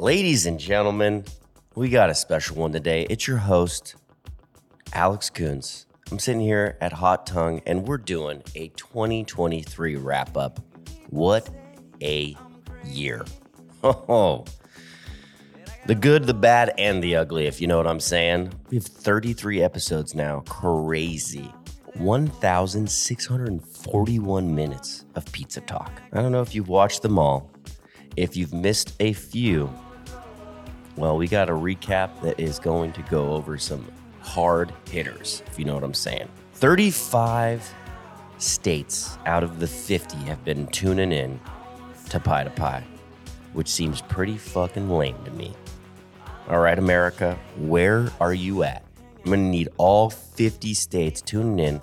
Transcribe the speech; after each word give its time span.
Ladies 0.00 0.46
and 0.46 0.58
gentlemen, 0.58 1.24
we 1.74 1.90
got 1.90 2.08
a 2.08 2.14
special 2.14 2.56
one 2.56 2.72
today. 2.72 3.06
It's 3.10 3.28
your 3.28 3.36
host, 3.36 3.96
Alex 4.94 5.28
Koons. 5.28 5.84
I'm 6.10 6.18
sitting 6.18 6.40
here 6.40 6.78
at 6.80 6.94
Hot 6.94 7.26
Tongue 7.26 7.60
and 7.66 7.86
we're 7.86 7.98
doing 7.98 8.42
a 8.54 8.68
2023 8.68 9.96
wrap 9.96 10.38
up. 10.38 10.58
What 11.10 11.50
a 12.02 12.34
year. 12.82 13.26
Oh, 13.84 14.46
the 15.84 15.94
good, 15.94 16.24
the 16.24 16.32
bad, 16.32 16.72
and 16.78 17.04
the 17.04 17.16
ugly, 17.16 17.46
if 17.46 17.60
you 17.60 17.66
know 17.66 17.76
what 17.76 17.86
I'm 17.86 18.00
saying. 18.00 18.54
We 18.70 18.78
have 18.78 18.86
33 18.86 19.62
episodes 19.62 20.14
now. 20.14 20.40
Crazy. 20.48 21.52
1,641 21.96 24.54
minutes 24.54 25.04
of 25.14 25.30
pizza 25.32 25.60
talk. 25.60 25.92
I 26.14 26.22
don't 26.22 26.32
know 26.32 26.40
if 26.40 26.54
you've 26.54 26.68
watched 26.68 27.02
them 27.02 27.18
all. 27.18 27.50
If 28.16 28.34
you've 28.34 28.54
missed 28.54 28.94
a 29.00 29.12
few, 29.12 29.70
well, 31.00 31.16
we 31.16 31.26
got 31.26 31.48
a 31.48 31.52
recap 31.52 32.20
that 32.20 32.38
is 32.38 32.58
going 32.58 32.92
to 32.92 33.02
go 33.02 33.32
over 33.32 33.56
some 33.56 33.90
hard 34.20 34.72
hitters, 34.90 35.42
if 35.46 35.58
you 35.58 35.64
know 35.64 35.74
what 35.74 35.82
I'm 35.82 35.94
saying. 35.94 36.28
35 36.54 37.74
states 38.36 39.18
out 39.26 39.42
of 39.42 39.60
the 39.60 39.66
50 39.66 40.16
have 40.18 40.44
been 40.44 40.66
tuning 40.68 41.10
in 41.10 41.40
to 42.10 42.20
Pie 42.20 42.44
to 42.44 42.50
Pie, 42.50 42.84
which 43.54 43.68
seems 43.68 44.02
pretty 44.02 44.36
fucking 44.36 44.90
lame 44.90 45.16
to 45.24 45.30
me. 45.30 45.54
All 46.48 46.58
right, 46.58 46.78
America, 46.78 47.38
where 47.56 48.10
are 48.20 48.34
you 48.34 48.62
at? 48.62 48.84
I'm 49.24 49.30
gonna 49.30 49.42
need 49.42 49.68
all 49.76 50.10
50 50.10 50.74
states 50.74 51.22
tuning 51.22 51.58
in. 51.58 51.80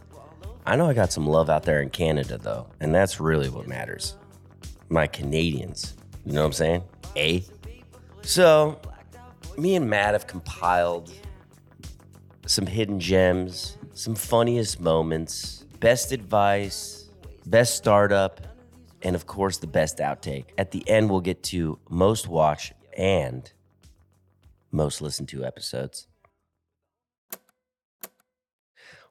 I 0.65 0.75
know 0.75 0.89
I 0.89 0.93
got 0.93 1.11
some 1.11 1.25
love 1.25 1.49
out 1.49 1.63
there 1.63 1.81
in 1.81 1.89
Canada, 1.89 2.37
though, 2.37 2.67
and 2.79 2.93
that's 2.93 3.19
really 3.19 3.49
what 3.49 3.67
matters. 3.67 4.17
My 4.89 5.07
Canadians, 5.07 5.95
you 6.25 6.33
know 6.33 6.41
what 6.41 6.47
I'm 6.47 6.53
saying? 6.53 6.83
A. 7.15 7.43
So, 8.21 8.79
me 9.57 9.75
and 9.75 9.89
Matt 9.89 10.13
have 10.13 10.27
compiled 10.27 11.11
some 12.45 12.65
hidden 12.65 12.99
gems, 12.99 13.77
some 13.93 14.15
funniest 14.15 14.79
moments, 14.79 15.65
best 15.79 16.11
advice, 16.11 17.09
best 17.47 17.75
startup, 17.75 18.41
and 19.01 19.15
of 19.15 19.25
course, 19.25 19.57
the 19.57 19.67
best 19.67 19.97
outtake. 19.97 20.45
At 20.57 20.71
the 20.71 20.87
end, 20.87 21.09
we'll 21.09 21.21
get 21.21 21.43
to 21.43 21.79
most 21.89 22.27
watch 22.27 22.73
and 22.95 23.51
most 24.71 25.01
listened 25.01 25.29
to 25.29 25.43
episodes. 25.43 26.07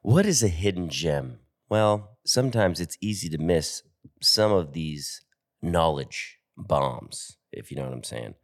What 0.01 0.25
is 0.25 0.43
a 0.43 0.47
hidden 0.47 0.89
gem? 0.89 1.39
Well, 1.69 2.17
sometimes 2.25 2.79
it's 2.79 2.97
easy 3.01 3.29
to 3.29 3.37
miss 3.37 3.83
some 4.21 4.53
of 4.53 4.73
these 4.73 5.21
knowledge 5.61 6.39
bombs, 6.55 7.37
if 7.51 7.71
you 7.71 7.77
know 7.77 7.83
what 7.83 7.93
I'm 7.93 8.03
saying. 8.03 8.35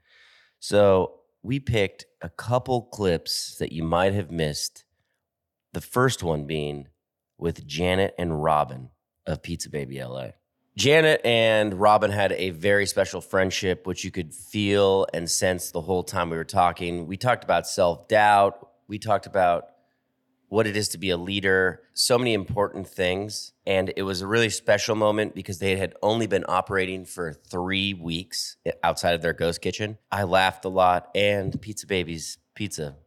So, 0.59 1.22
we 1.43 1.59
picked 1.59 2.05
a 2.21 2.29
couple 2.29 2.83
clips 2.83 3.57
that 3.59 3.73
you 3.73 3.83
might 3.83 4.13
have 4.13 4.31
missed. 4.31 4.85
The 5.73 5.81
first 5.81 6.23
one 6.23 6.45
being 6.45 6.87
with 7.37 7.67
Janet 7.67 8.15
and 8.17 8.41
Robin 8.41 8.89
of 9.27 9.43
Pizza 9.43 9.69
Baby 9.69 10.01
LA. 10.01 10.29
Janet 10.75 11.21
and 11.23 11.79
Robin 11.79 12.09
had 12.09 12.31
a 12.31 12.49
very 12.51 12.85
special 12.85 13.21
friendship, 13.21 13.85
which 13.85 14.03
you 14.03 14.09
could 14.09 14.33
feel 14.33 15.05
and 15.13 15.29
sense 15.29 15.69
the 15.69 15.81
whole 15.81 16.03
time 16.03 16.29
we 16.29 16.37
were 16.37 16.43
talking. 16.43 17.05
We 17.05 17.17
talked 17.17 17.43
about 17.43 17.67
self 17.67 18.07
doubt. 18.07 18.69
We 18.87 18.97
talked 18.97 19.27
about 19.27 19.65
what 20.53 20.67
it 20.67 20.77
is 20.77 20.89
to 20.89 20.99
be 20.99 21.09
a 21.09 21.17
leader, 21.17 21.81
so 21.95 22.15
many 22.15 22.31
important 22.31 22.87
things. 22.87 23.53
And 23.65 23.91
it 23.97 24.03
was 24.03 24.21
a 24.21 24.27
really 24.27 24.51
special 24.51 24.95
moment 24.95 25.33
because 25.33 25.57
they 25.57 25.77
had 25.77 25.95
only 26.03 26.27
been 26.27 26.45
operating 26.47 27.05
for 27.05 27.33
three 27.33 27.95
weeks 27.95 28.57
outside 28.83 29.15
of 29.15 29.23
their 29.23 29.33
ghost 29.33 29.61
kitchen. 29.61 29.97
I 30.11 30.25
laughed 30.25 30.63
a 30.63 30.69
lot, 30.69 31.09
and 31.15 31.59
Pizza 31.59 31.87
Baby's 31.87 32.37
pizza 32.53 32.97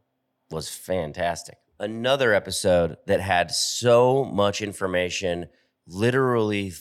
was 0.50 0.68
fantastic. 0.68 1.58
Another 1.78 2.34
episode 2.34 2.96
that 3.06 3.20
had 3.20 3.52
so 3.52 4.24
much 4.24 4.60
information, 4.60 5.46
literally 5.86 6.72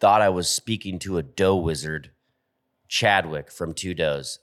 thought 0.00 0.22
I 0.22 0.30
was 0.30 0.48
speaking 0.48 0.98
to 1.00 1.18
a 1.18 1.22
dough 1.22 1.56
wizard, 1.56 2.12
Chadwick 2.88 3.50
from 3.50 3.74
Two 3.74 3.92
Doughs. 3.92 4.38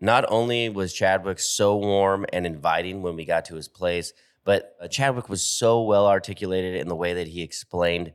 Not 0.00 0.24
only 0.28 0.68
was 0.68 0.92
Chadwick 0.92 1.40
so 1.40 1.74
warm 1.74 2.26
and 2.32 2.46
inviting 2.46 3.02
when 3.02 3.16
we 3.16 3.24
got 3.24 3.46
to 3.46 3.56
his 3.56 3.66
place, 3.66 4.12
but 4.46 4.76
uh, 4.80 4.88
Chadwick 4.88 5.28
was 5.28 5.42
so 5.42 5.82
well 5.82 6.06
articulated 6.06 6.76
in 6.76 6.88
the 6.88 6.96
way 6.96 7.12
that 7.14 7.26
he 7.26 7.42
explained 7.42 8.12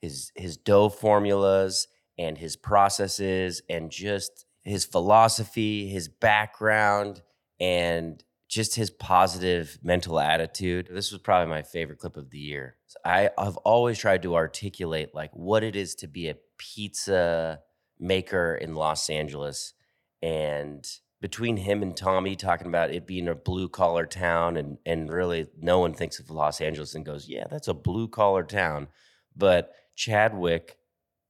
his 0.00 0.32
his 0.34 0.56
dough 0.56 0.88
formulas 0.88 1.88
and 2.16 2.38
his 2.38 2.56
processes 2.56 3.60
and 3.68 3.90
just 3.90 4.46
his 4.62 4.84
philosophy, 4.84 5.88
his 5.88 6.08
background, 6.08 7.22
and 7.60 8.24
just 8.48 8.76
his 8.76 8.90
positive 8.90 9.78
mental 9.82 10.18
attitude. 10.18 10.88
This 10.90 11.12
was 11.12 11.20
probably 11.20 11.48
my 11.48 11.62
favorite 11.62 11.98
clip 11.98 12.16
of 12.16 12.30
the 12.30 12.38
year. 12.38 12.76
I, 13.04 13.30
I've 13.36 13.56
always 13.58 13.98
tried 13.98 14.22
to 14.22 14.36
articulate 14.36 15.14
like 15.14 15.30
what 15.34 15.64
it 15.64 15.76
is 15.76 15.94
to 15.96 16.06
be 16.06 16.28
a 16.28 16.36
pizza 16.58 17.60
maker 17.98 18.54
in 18.54 18.74
Los 18.74 19.10
Angeles 19.10 19.74
and 20.22 20.86
between 21.20 21.56
him 21.56 21.82
and 21.82 21.96
Tommy 21.96 22.36
talking 22.36 22.66
about 22.66 22.90
it 22.90 23.06
being 23.06 23.28
a 23.28 23.34
blue 23.34 23.68
collar 23.68 24.06
town 24.06 24.56
and 24.56 24.78
and 24.84 25.10
really 25.10 25.46
no 25.60 25.78
one 25.78 25.94
thinks 25.94 26.18
of 26.18 26.30
Los 26.30 26.60
Angeles 26.60 26.94
and 26.94 27.04
goes, 27.04 27.28
"Yeah, 27.28 27.44
that's 27.50 27.68
a 27.68 27.74
blue 27.74 28.08
collar 28.08 28.42
town." 28.42 28.88
But 29.34 29.72
Chadwick 29.94 30.78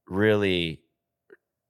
really 0.07 0.81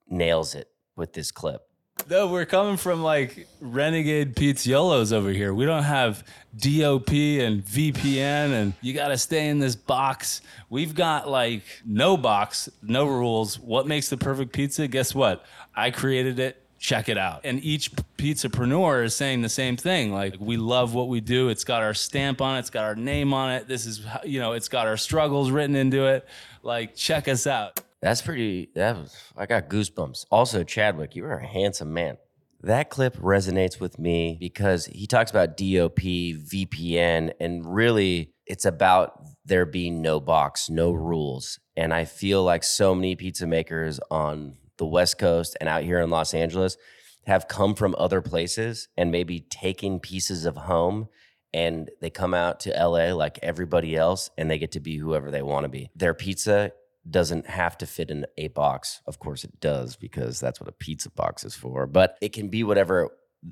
nails 0.07 0.55
it 0.55 0.69
with 0.95 1.13
this 1.13 1.31
clip. 1.31 1.61
No, 2.09 2.27
we're 2.27 2.45
coming 2.45 2.77
from 2.77 3.03
like 3.03 3.47
renegade 3.59 4.35
pizzaiolos 4.35 5.11
over 5.11 5.29
here. 5.29 5.53
We 5.53 5.65
don't 5.65 5.83
have 5.83 6.23
DOP 6.55 7.09
and 7.11 7.63
VPN, 7.65 8.53
and 8.53 8.73
you 8.81 8.93
got 8.93 9.09
to 9.09 9.17
stay 9.17 9.49
in 9.49 9.59
this 9.59 9.75
box. 9.75 10.41
We've 10.69 10.95
got 10.95 11.29
like 11.29 11.63
no 11.85 12.15
box, 12.15 12.69
no 12.81 13.07
rules. 13.07 13.59
What 13.59 13.87
makes 13.87 14.09
the 14.09 14.17
perfect 14.17 14.53
pizza? 14.53 14.87
Guess 14.87 15.13
what? 15.15 15.43
I 15.75 15.91
created 15.91 16.39
it 16.39 16.63
check 16.79 17.09
it 17.09 17.17
out. 17.17 17.41
And 17.43 17.63
each 17.63 17.91
pizzapreneur 18.17 19.03
is 19.03 19.15
saying 19.15 19.41
the 19.41 19.49
same 19.49 19.77
thing. 19.77 20.13
Like, 20.13 20.35
we 20.39 20.57
love 20.57 20.93
what 20.93 21.07
we 21.07 21.21
do. 21.21 21.49
It's 21.49 21.63
got 21.63 21.83
our 21.83 21.93
stamp 21.93 22.41
on 22.41 22.55
it. 22.55 22.59
It's 22.59 22.69
got 22.69 22.85
our 22.85 22.95
name 22.95 23.33
on 23.33 23.51
it. 23.51 23.67
This 23.67 23.85
is, 23.85 24.05
you 24.23 24.39
know, 24.39 24.53
it's 24.53 24.69
got 24.69 24.87
our 24.87 24.97
struggles 24.97 25.51
written 25.51 25.75
into 25.75 26.05
it. 26.05 26.27
Like, 26.63 26.95
check 26.95 27.27
us 27.27 27.47
out. 27.47 27.79
That's 28.01 28.21
pretty, 28.21 28.69
that 28.75 28.95
was, 28.95 29.15
I 29.35 29.45
got 29.47 29.69
goosebumps. 29.69 30.25
Also, 30.29 30.63
Chadwick, 30.63 31.15
you 31.15 31.25
are 31.25 31.39
a 31.39 31.47
handsome 31.47 31.93
man. 31.93 32.17
That 32.61 32.89
clip 32.89 33.17
resonates 33.17 33.79
with 33.79 33.99
me 33.99 34.37
because 34.39 34.85
he 34.85 35.07
talks 35.07 35.31
about 35.31 35.57
DOP, 35.57 35.99
VPN, 35.99 37.33
and 37.39 37.73
really 37.73 38.33
it's 38.45 38.65
about 38.65 39.21
there 39.45 39.65
being 39.65 40.01
no 40.01 40.19
box, 40.19 40.69
no 40.69 40.91
rules. 40.91 41.59
And 41.75 41.93
I 41.93 42.05
feel 42.05 42.43
like 42.43 42.63
so 42.63 42.95
many 42.95 43.15
pizza 43.15 43.45
makers 43.45 43.99
on 44.09 44.57
the 44.77 44.85
West 44.85 45.17
Coast 45.17 45.57
and 45.59 45.69
out 45.69 45.83
here 45.83 45.99
in 45.99 46.09
Los 46.09 46.33
Angeles 46.33 46.77
have 47.25 47.47
come 47.47 47.75
from 47.75 47.95
other 47.97 48.21
places 48.21 48.87
and 48.95 49.11
maybe 49.11 49.41
taking 49.49 49.99
pieces 49.99 50.45
of 50.45 50.55
home 50.55 51.09
and 51.53 51.89
they 52.01 52.09
come 52.09 52.33
out 52.33 52.59
to 52.61 52.69
LA 52.71 53.13
like 53.13 53.39
everybody 53.41 53.95
else 53.95 54.29
and 54.37 54.49
they 54.49 54.57
get 54.57 54.71
to 54.73 54.79
be 54.79 54.97
whoever 54.97 55.31
they 55.31 55.41
want 55.41 55.63
to 55.63 55.69
be. 55.69 55.89
Their 55.95 56.13
pizza 56.13 56.71
doesn't 57.09 57.47
have 57.47 57.77
to 57.77 57.85
fit 57.85 58.11
in 58.11 58.25
a 58.37 58.49
box. 58.49 59.01
Of 59.05 59.19
course 59.19 59.43
it 59.43 59.59
does 59.59 59.95
because 59.95 60.39
that's 60.39 60.59
what 60.59 60.69
a 60.69 60.73
pizza 60.73 61.09
box 61.09 61.43
is 61.43 61.55
for, 61.55 61.87
but 61.87 62.17
it 62.21 62.33
can 62.33 62.49
be 62.49 62.63
whatever 62.63 63.09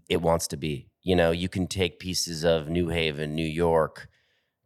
it 0.09 0.21
wants 0.21 0.47
to 0.47 0.57
be. 0.57 0.89
You 1.01 1.15
know, 1.15 1.31
you 1.31 1.49
can 1.49 1.67
take 1.67 1.99
pieces 1.99 2.43
of 2.43 2.69
New 2.69 2.89
Haven, 2.89 3.35
New 3.35 3.47
York, 3.47 4.09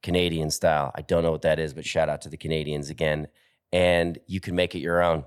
Canadian 0.01 0.49
style. 0.49 0.91
I 0.95 1.01
don't 1.01 1.23
know 1.23 1.31
what 1.31 1.41
that 1.43 1.59
is, 1.59 1.73
but 1.73 1.85
shout 1.85 2.09
out 2.09 2.21
to 2.21 2.29
the 2.29 2.37
Canadians 2.37 2.89
again. 2.89 3.27
And 3.71 4.17
you 4.27 4.39
can 4.39 4.55
make 4.55 4.73
it 4.73 4.79
your 4.79 5.03
own. 5.03 5.25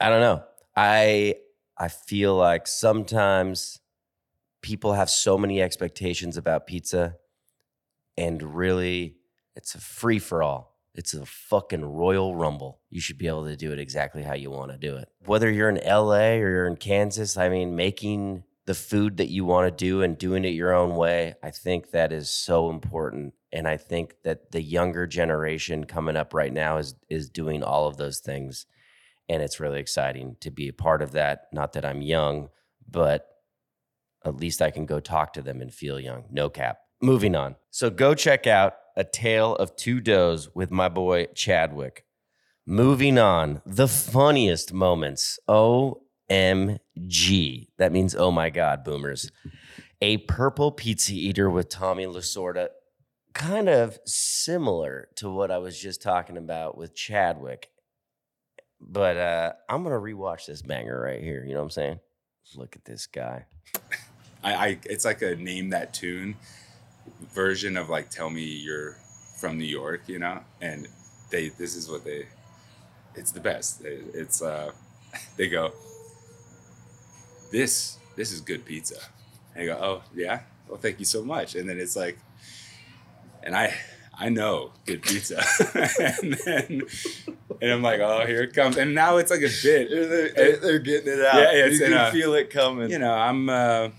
I 0.00 0.08
don't 0.08 0.20
know. 0.20 0.42
I 0.78 1.34
I 1.76 1.88
feel 1.88 2.36
like 2.36 2.68
sometimes 2.68 3.80
people 4.62 4.92
have 4.92 5.10
so 5.10 5.36
many 5.36 5.60
expectations 5.60 6.36
about 6.36 6.68
pizza 6.68 7.16
and 8.16 8.54
really 8.54 9.16
it's 9.56 9.74
a 9.74 9.80
free 9.80 10.20
for 10.20 10.40
all. 10.40 10.76
It's 10.94 11.14
a 11.14 11.26
fucking 11.26 11.84
royal 11.84 12.36
rumble. 12.36 12.80
You 12.90 13.00
should 13.00 13.18
be 13.18 13.26
able 13.26 13.46
to 13.46 13.56
do 13.56 13.72
it 13.72 13.80
exactly 13.80 14.22
how 14.22 14.34
you 14.34 14.52
want 14.52 14.70
to 14.70 14.78
do 14.78 14.96
it. 14.96 15.08
Whether 15.26 15.50
you're 15.50 15.68
in 15.68 15.80
LA 15.84 16.34
or 16.34 16.48
you're 16.48 16.66
in 16.68 16.76
Kansas, 16.76 17.36
I 17.36 17.48
mean, 17.48 17.74
making 17.74 18.44
the 18.66 18.74
food 18.74 19.16
that 19.16 19.30
you 19.30 19.44
want 19.44 19.66
to 19.66 19.84
do 19.84 20.02
and 20.02 20.16
doing 20.16 20.44
it 20.44 20.50
your 20.50 20.72
own 20.72 20.94
way, 20.94 21.34
I 21.42 21.50
think 21.50 21.90
that 21.90 22.12
is 22.12 22.30
so 22.30 22.70
important. 22.70 23.34
And 23.52 23.66
I 23.66 23.78
think 23.78 24.14
that 24.22 24.52
the 24.52 24.62
younger 24.62 25.08
generation 25.08 25.86
coming 25.86 26.16
up 26.16 26.32
right 26.34 26.52
now 26.52 26.76
is 26.76 26.94
is 27.08 27.28
doing 27.28 27.64
all 27.64 27.88
of 27.88 27.96
those 27.96 28.20
things 28.20 28.66
and 29.28 29.42
it's 29.42 29.60
really 29.60 29.80
exciting 29.80 30.36
to 30.40 30.50
be 30.50 30.68
a 30.68 30.72
part 30.72 31.02
of 31.02 31.12
that. 31.12 31.48
Not 31.52 31.74
that 31.74 31.84
I'm 31.84 32.02
young, 32.02 32.48
but 32.88 33.26
at 34.24 34.36
least 34.36 34.62
I 34.62 34.70
can 34.70 34.86
go 34.86 35.00
talk 35.00 35.32
to 35.34 35.42
them 35.42 35.60
and 35.60 35.72
feel 35.72 36.00
young. 36.00 36.24
No 36.30 36.48
cap. 36.48 36.78
Moving 37.00 37.36
on. 37.36 37.56
So 37.70 37.90
go 37.90 38.14
check 38.14 38.46
out 38.46 38.74
A 38.96 39.04
Tale 39.04 39.54
of 39.56 39.76
Two 39.76 40.00
Doughs 40.00 40.48
with 40.54 40.70
my 40.70 40.88
boy 40.88 41.26
Chadwick. 41.34 42.04
Moving 42.66 43.18
on. 43.18 43.62
The 43.64 43.88
funniest 43.88 44.72
moments. 44.72 45.38
OMG. 45.48 45.98
That 47.78 47.92
means, 47.92 48.14
oh 48.14 48.30
my 48.30 48.50
God, 48.50 48.84
boomers. 48.84 49.30
A 50.00 50.18
purple 50.18 50.72
pizza 50.72 51.12
eater 51.12 51.48
with 51.48 51.68
Tommy 51.68 52.06
Lasorda. 52.06 52.68
Kind 53.32 53.68
of 53.68 53.98
similar 54.04 55.08
to 55.16 55.30
what 55.30 55.50
I 55.50 55.58
was 55.58 55.80
just 55.80 56.02
talking 56.02 56.36
about 56.36 56.76
with 56.76 56.94
Chadwick. 56.94 57.70
But 58.80 59.16
uh, 59.16 59.52
I'm 59.68 59.82
to 59.84 59.90
rewatch 59.90 60.46
this 60.46 60.62
banger 60.62 61.00
right 61.00 61.22
here. 61.22 61.44
You 61.44 61.52
know 61.52 61.60
what 61.60 61.64
I'm 61.64 61.70
saying? 61.70 62.00
Look 62.54 62.76
at 62.76 62.84
this 62.84 63.06
guy. 63.06 63.46
I, 64.42 64.54
I 64.54 64.78
it's 64.84 65.04
like 65.04 65.20
a 65.22 65.36
name 65.36 65.70
that 65.70 65.92
tune 65.92 66.36
version 67.34 67.76
of 67.76 67.88
like 67.88 68.10
tell 68.10 68.30
me 68.30 68.42
you're 68.42 68.96
from 69.38 69.58
New 69.58 69.64
York, 69.64 70.02
you 70.06 70.18
know, 70.18 70.40
and 70.60 70.88
they 71.30 71.50
this 71.50 71.74
is 71.74 71.90
what 71.90 72.04
they 72.04 72.26
it's 73.14 73.32
the 73.32 73.40
best. 73.40 73.84
It, 73.84 74.04
it's 74.14 74.40
uh 74.40 74.72
they 75.36 75.48
go 75.48 75.72
this 77.50 77.98
this 78.16 78.32
is 78.32 78.40
good 78.40 78.64
pizza. 78.64 78.96
And 79.54 79.64
I 79.64 79.66
go, 79.66 79.78
"Oh, 79.80 80.02
yeah. 80.14 80.40
Well, 80.68 80.78
thank 80.78 80.98
you 80.98 81.04
so 81.04 81.24
much." 81.24 81.54
And 81.54 81.68
then 81.68 81.78
it's 81.78 81.96
like 81.96 82.18
and 83.42 83.54
I 83.54 83.74
I 84.18 84.28
know 84.30 84.72
good 84.84 85.02
pizza. 85.02 85.42
and 86.22 86.34
then 86.44 86.82
and 87.60 87.72
I'm 87.72 87.82
like, 87.82 88.00
"Oh, 88.00 88.26
here 88.26 88.42
it 88.42 88.52
comes." 88.52 88.76
And 88.76 88.94
now 88.94 89.16
it's 89.18 89.30
like 89.30 89.40
a 89.40 89.50
bit. 89.62 89.90
They're, 90.34 90.56
they're 90.56 90.78
getting 90.78 91.12
it 91.12 91.24
out. 91.24 91.34
Yeah, 91.36 91.52
yeah, 91.52 91.66
you 91.66 91.78
can 91.78 91.92
a- 91.92 92.10
feel 92.10 92.34
it 92.34 92.50
coming. 92.50 92.90
You 92.90 92.98
know, 92.98 93.12
I'm 93.12 93.48
uh 93.48 93.90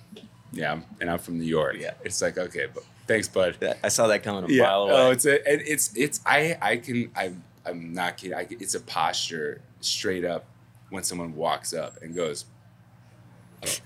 yeah, 0.51 0.80
and 1.00 1.10
I'm 1.10 1.19
from 1.19 1.38
New 1.39 1.45
York. 1.45 1.75
Yeah. 1.80 1.94
It's 2.04 2.21
like, 2.21 2.38
okay, 2.38 2.68
but 2.74 2.83
thanks, 3.07 3.27
bud. 3.27 3.57
I 3.83 3.89
saw 3.89 4.07
that 4.07 4.24
coming 4.24 4.50
a 4.50 4.54
yeah. 4.54 4.63
mile 4.63 4.83
away. 4.83 4.94
Oh, 4.94 5.12
it's 5.12 5.25
a, 5.25 5.48
and 5.48 5.62
it's 5.66 5.95
it's 5.95 6.19
I 6.25 6.57
I 6.62 6.77
can 6.77 7.12
I 7.16 7.33
I'm 7.66 7.94
not 7.94 8.18
kidding. 8.18 8.38
I, 8.38 8.48
it's 8.50 8.75
a 8.75 8.80
posture 8.80 9.62
straight 9.81 10.25
up 10.25 10.45
when 10.89 11.04
someone 11.04 11.36
walks 11.36 11.74
up 11.74 12.01
and 12.01 12.16
goes. 12.16 12.45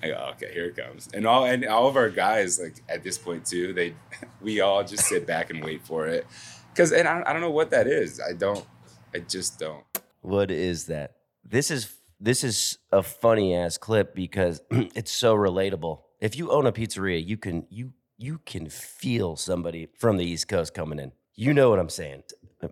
I 0.02 0.08
go, 0.08 0.30
okay, 0.34 0.54
here 0.54 0.66
it 0.66 0.76
comes, 0.76 1.10
and 1.14 1.26
all 1.26 1.46
and 1.46 1.66
all 1.66 1.88
of 1.88 1.96
our 1.96 2.10
guys 2.10 2.60
like 2.60 2.84
at 2.88 3.04
this 3.04 3.18
point 3.18 3.46
too. 3.46 3.74
They, 3.74 3.96
we 4.42 4.62
all 4.62 4.84
just 4.84 5.06
sit 5.06 5.26
back 5.26 5.50
and 5.50 5.64
wait 5.64 5.86
for 5.86 6.08
it, 6.08 6.28
because 6.72 6.92
and 6.92 7.08
I, 7.08 7.24
I 7.26 7.34
don't 7.34 7.42
know 7.42 7.52
what 7.52 7.72
that 7.72 7.88
is. 7.88 8.22
I 8.22 8.34
don't, 8.34 8.66
I 9.14 9.20
just 9.20 9.60
don't. 9.60 9.84
What 10.22 10.52
is 10.52 10.86
that? 10.86 11.16
This 11.44 11.72
is 11.72 11.94
this 12.20 12.44
is 12.44 12.78
a 12.92 13.04
funny 13.04 13.56
ass 13.56 13.78
clip 13.78 14.16
because 14.16 14.62
it's 14.72 15.12
so 15.12 15.36
relatable. 15.36 16.02
If 16.22 16.38
you 16.38 16.52
own 16.52 16.66
a 16.68 16.72
pizzeria, 16.72 17.26
you 17.26 17.38
can 17.38 17.66
you 17.70 17.94
you 18.18 18.40
can 18.46 18.70
feel 18.70 19.36
somebody 19.36 19.90
from 19.98 20.18
the 20.18 20.26
East 20.26 20.48
Coast 20.48 20.74
coming 20.74 21.00
in. 21.00 21.12
You 21.36 21.54
know 21.54 21.70
what 21.70 21.80
I'm 21.80 21.90
saying. 21.90 22.24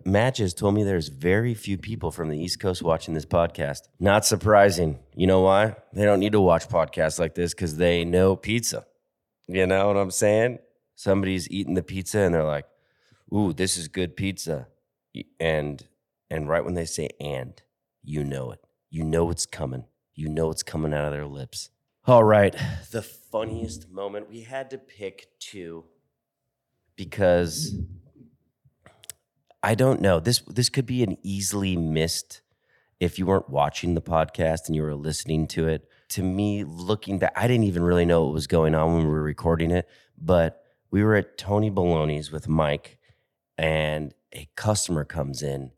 Matches 0.04 0.54
told 0.54 0.74
me 0.74 0.84
there's 0.84 1.08
very 1.08 1.54
few 1.54 1.76
people 1.76 2.10
from 2.10 2.28
the 2.28 2.38
East 2.38 2.60
Coast 2.60 2.82
watching 2.82 3.14
this 3.14 3.26
podcast. 3.26 3.88
Not 4.00 4.24
surprising. 4.24 4.98
You 5.14 5.26
know 5.26 5.40
why? 5.40 5.76
They 5.92 6.04
don't 6.04 6.20
need 6.20 6.32
to 6.32 6.40
watch 6.40 6.68
podcasts 6.68 7.18
like 7.18 7.34
this 7.34 7.52
because 7.54 7.76
they 7.76 8.04
know 8.04 8.36
pizza. 8.36 8.86
You 9.48 9.66
know 9.66 9.86
what 9.88 9.96
I'm 9.96 10.10
saying? 10.10 10.58
Somebody's 10.94 11.50
eating 11.50 11.74
the 11.74 11.82
pizza 11.82 12.20
and 12.20 12.34
they're 12.34 12.44
like, 12.44 12.66
"Ooh, 13.34 13.52
this 13.52 13.76
is 13.76 13.88
good 13.88 14.16
pizza," 14.16 14.68
and 15.40 15.86
and 16.30 16.48
right 16.48 16.64
when 16.64 16.74
they 16.74 16.84
say 16.84 17.08
"and," 17.20 17.60
you 18.02 18.24
know 18.24 18.50
it. 18.52 18.60
You 18.90 19.04
know 19.04 19.30
it's 19.30 19.46
coming. 19.46 19.84
You 20.14 20.28
know 20.28 20.50
it's 20.50 20.62
coming 20.62 20.94
out 20.94 21.06
of 21.06 21.12
their 21.12 21.26
lips. 21.26 21.70
All 22.06 22.24
right, 22.24 22.54
the 22.90 23.02
funniest 23.02 23.88
moment 23.90 24.28
we 24.28 24.42
had 24.42 24.70
to 24.70 24.78
pick 24.78 25.28
two 25.38 25.84
because 26.96 27.74
I 29.62 29.74
don't 29.74 30.00
know. 30.00 30.18
This 30.18 30.40
this 30.40 30.68
could 30.68 30.86
be 30.86 31.02
an 31.02 31.18
easily 31.22 31.76
missed 31.76 32.42
if 32.98 33.18
you 33.18 33.26
weren't 33.26 33.48
watching 33.48 33.94
the 33.94 34.02
podcast 34.02 34.66
and 34.66 34.74
you 34.74 34.82
were 34.82 34.94
listening 34.94 35.46
to 35.48 35.68
it. 35.68 35.88
To 36.10 36.22
me, 36.22 36.64
looking 36.64 37.18
back, 37.18 37.32
I 37.36 37.46
didn't 37.46 37.64
even 37.64 37.82
really 37.82 38.04
know 38.04 38.24
what 38.24 38.34
was 38.34 38.46
going 38.46 38.74
on 38.74 38.94
when 38.94 39.04
we 39.04 39.10
were 39.10 39.22
recording 39.22 39.70
it, 39.70 39.88
but 40.18 40.62
we 40.90 41.02
were 41.02 41.14
at 41.14 41.38
Tony 41.38 41.70
Baloney's 41.70 42.30
with 42.30 42.48
Mike, 42.48 42.98
and 43.56 44.12
a 44.32 44.48
customer 44.56 45.04
comes 45.04 45.42
in, 45.42 45.70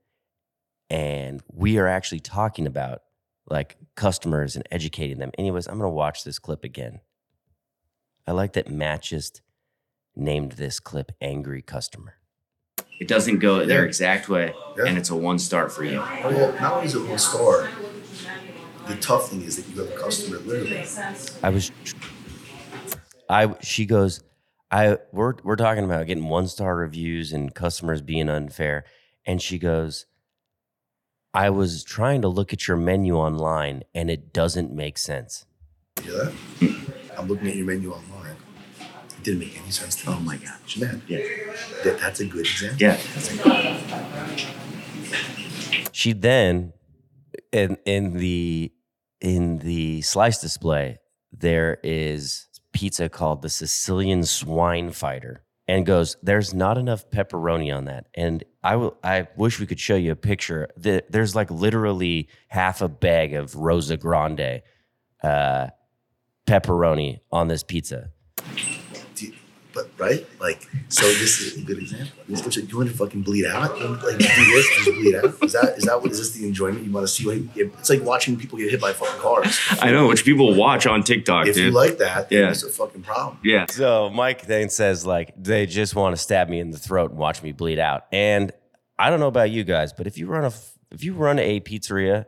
and 0.90 1.42
we 1.52 1.78
are 1.78 1.86
actually 1.86 2.20
talking 2.20 2.66
about 2.66 3.02
like 3.48 3.76
customers 3.94 4.56
and 4.56 4.66
educating 4.70 5.18
them. 5.18 5.30
Anyways, 5.38 5.66
I'm 5.66 5.78
gonna 5.78 5.90
watch 5.90 6.24
this 6.24 6.38
clip 6.38 6.64
again. 6.64 7.00
I 8.26 8.32
like 8.32 8.54
that 8.54 8.70
Matt 8.70 9.02
just 9.02 9.42
named 10.16 10.52
this 10.52 10.80
clip 10.80 11.12
"Angry 11.20 11.60
Customer." 11.60 12.14
It 13.00 13.08
doesn't 13.08 13.38
go 13.40 13.64
their 13.66 13.84
exact 13.84 14.28
way, 14.28 14.56
Yeah. 14.76 14.84
and 14.86 14.96
it's 14.98 15.10
a 15.10 15.16
one 15.16 15.38
star 15.38 15.68
for 15.68 15.84
you. 15.84 16.02
Oh 16.22 16.30
yeah, 16.30 16.58
not 16.60 16.72
only 16.74 16.86
is 16.86 16.94
it 16.94 17.06
one 17.06 17.18
star, 17.18 17.68
the 18.86 18.96
tough 18.96 19.30
thing 19.30 19.42
is 19.42 19.56
that 19.56 19.68
you 19.72 19.80
have 19.80 19.90
a 19.90 19.94
customer 19.94 20.38
literally. 20.38 20.82
I 21.42 21.50
was, 21.50 21.70
I 23.28 23.54
she 23.62 23.86
goes, 23.86 24.22
I 24.70 24.98
we're 25.12 25.34
we're 25.42 25.56
talking 25.56 25.84
about 25.84 26.06
getting 26.06 26.28
one 26.28 26.48
star 26.48 26.76
reviews 26.76 27.32
and 27.32 27.54
customers 27.54 28.00
being 28.02 28.28
unfair, 28.28 28.84
and 29.26 29.40
she 29.40 29.58
goes, 29.58 30.06
I 31.34 31.50
was 31.50 31.82
trying 31.84 32.22
to 32.22 32.28
look 32.28 32.52
at 32.52 32.66
your 32.68 32.76
menu 32.76 33.16
online 33.16 33.82
and 33.94 34.10
it 34.10 34.32
doesn't 34.32 34.72
make 34.72 34.98
sense. 34.98 35.44
You 36.04 36.12
hear 36.12 36.24
that? 36.24 36.34
I'm 37.18 37.28
looking 37.28 37.48
at 37.48 37.56
your 37.56 37.66
menu 37.66 37.92
online. 37.92 38.23
It 39.24 39.28
didn't 39.28 39.40
make 39.40 39.58
any 39.58 39.70
sense 39.70 39.96
to 40.02 40.10
me. 40.10 40.16
Oh 40.16 40.20
my 40.20 40.36
gosh. 40.36 40.76
Man, 40.76 41.00
Yeah. 41.08 41.18
that, 41.82 41.98
that's 41.98 42.20
a 42.20 42.26
good 42.26 42.40
example. 42.44 42.76
Yeah. 42.78 42.98
She 45.92 46.12
then 46.12 46.74
in 47.50 47.78
in 47.86 48.12
the 48.18 48.70
in 49.22 49.58
the 49.60 50.02
slice 50.02 50.42
display 50.42 50.98
there 51.32 51.78
is 51.82 52.48
pizza 52.72 53.08
called 53.08 53.40
the 53.40 53.48
Sicilian 53.48 54.24
Swine 54.24 54.90
Fighter 54.90 55.42
and 55.66 55.86
goes 55.86 56.16
there's 56.22 56.52
not 56.52 56.76
enough 56.76 57.08
pepperoni 57.10 57.74
on 57.74 57.86
that 57.86 58.06
and 58.14 58.44
I 58.62 58.76
will 58.76 58.98
I 59.02 59.28
wish 59.36 59.58
we 59.58 59.64
could 59.66 59.80
show 59.80 59.96
you 59.96 60.12
a 60.12 60.16
picture 60.16 60.68
The- 60.76 61.04
there's 61.08 61.34
like 61.34 61.50
literally 61.50 62.28
half 62.48 62.82
a 62.82 62.88
bag 62.88 63.32
of 63.32 63.54
Rosa 63.56 63.96
Grande 63.96 64.60
uh, 65.22 65.68
pepperoni 66.46 67.20
on 67.32 67.48
this 67.48 67.62
pizza 67.62 68.10
Do 68.36 68.62
you- 68.62 68.78
but 69.74 69.90
right, 69.98 70.26
like, 70.40 70.66
so 70.88 71.04
this 71.06 71.40
is 71.40 71.58
a 71.58 71.62
good 71.62 71.78
example. 71.78 72.14
This 72.28 72.46
is, 72.46 72.56
you 72.70 72.76
want 72.78 72.90
to 72.90 72.96
fucking 72.96 73.22
bleed 73.22 73.44
out? 73.46 73.76
You 73.78 73.88
want 73.88 74.00
to, 74.00 74.06
like 74.06 74.18
do 74.18 74.24
this 74.24 74.66
and 74.76 74.84
just 74.84 74.92
bleed 74.92 75.14
out? 75.16 75.24
Is 75.42 75.52
that 75.52 75.74
is 75.78 75.84
that 75.84 76.00
what 76.00 76.10
is 76.12 76.18
this 76.18 76.30
the 76.30 76.46
enjoyment 76.46 76.84
you 76.86 76.92
want 76.92 77.06
to 77.06 77.12
see? 77.12 77.24
Like, 77.30 77.56
it's 77.56 77.90
like 77.90 78.02
watching 78.02 78.36
people 78.36 78.58
get 78.58 78.70
hit 78.70 78.80
by 78.80 78.92
fucking 78.92 79.20
cars. 79.20 79.58
I 79.80 79.90
know, 79.90 80.06
which 80.08 80.24
people 80.24 80.54
watch 80.54 80.86
on 80.86 81.02
TikTok, 81.02 81.46
If 81.48 81.56
you 81.56 81.70
like 81.70 81.98
that, 81.98 82.28
then 82.30 82.42
Yeah. 82.44 82.50
it's 82.50 82.62
a 82.62 82.68
fucking 82.70 83.02
problem. 83.02 83.38
yeah. 83.44 83.66
So 83.68 84.10
Mike 84.10 84.46
then 84.46 84.68
says 84.70 85.04
like 85.04 85.32
they 85.36 85.66
just 85.66 85.94
want 85.94 86.14
to 86.16 86.22
stab 86.22 86.48
me 86.48 86.60
in 86.60 86.70
the 86.70 86.78
throat 86.78 87.10
and 87.10 87.18
watch 87.18 87.42
me 87.42 87.52
bleed 87.52 87.78
out. 87.78 88.06
And 88.12 88.52
I 88.98 89.10
don't 89.10 89.20
know 89.20 89.26
about 89.28 89.50
you 89.50 89.64
guys, 89.64 89.92
but 89.92 90.06
if 90.06 90.16
you 90.18 90.26
run 90.26 90.44
a 90.44 90.52
if 90.92 91.02
you 91.02 91.14
run 91.14 91.38
a 91.40 91.58
pizzeria, 91.60 92.26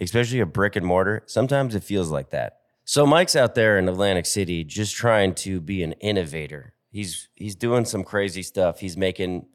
especially 0.00 0.40
a 0.40 0.46
brick 0.46 0.74
and 0.74 0.84
mortar, 0.84 1.22
sometimes 1.26 1.74
it 1.76 1.84
feels 1.84 2.10
like 2.10 2.30
that. 2.30 2.54
So 2.84 3.04
Mike's 3.06 3.36
out 3.36 3.54
there 3.54 3.78
in 3.78 3.86
Atlantic 3.88 4.24
City 4.26 4.64
just 4.64 4.96
trying 4.96 5.34
to 5.36 5.60
be 5.60 5.82
an 5.82 5.92
innovator. 6.00 6.72
He's 6.98 7.28
he's 7.36 7.54
doing 7.54 7.84
some 7.84 8.02
crazy 8.02 8.42
stuff. 8.42 8.80
He's 8.80 8.96
making 8.96 9.46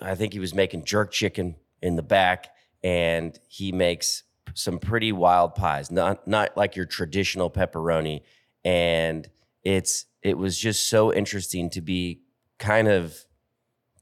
I 0.00 0.14
think 0.14 0.32
he 0.32 0.38
was 0.38 0.54
making 0.54 0.86
jerk 0.86 1.12
chicken 1.12 1.56
in 1.82 1.96
the 1.96 2.02
back 2.02 2.48
and 2.82 3.38
he 3.46 3.72
makes 3.72 4.22
some 4.54 4.78
pretty 4.78 5.12
wild 5.12 5.54
pies. 5.54 5.90
Not 5.90 6.26
not 6.26 6.56
like 6.56 6.74
your 6.74 6.86
traditional 6.86 7.50
pepperoni 7.50 8.22
and 8.64 9.28
it's 9.62 10.06
it 10.22 10.38
was 10.38 10.58
just 10.58 10.88
so 10.88 11.12
interesting 11.12 11.68
to 11.68 11.82
be 11.82 12.22
kind 12.58 12.88
of 12.88 13.18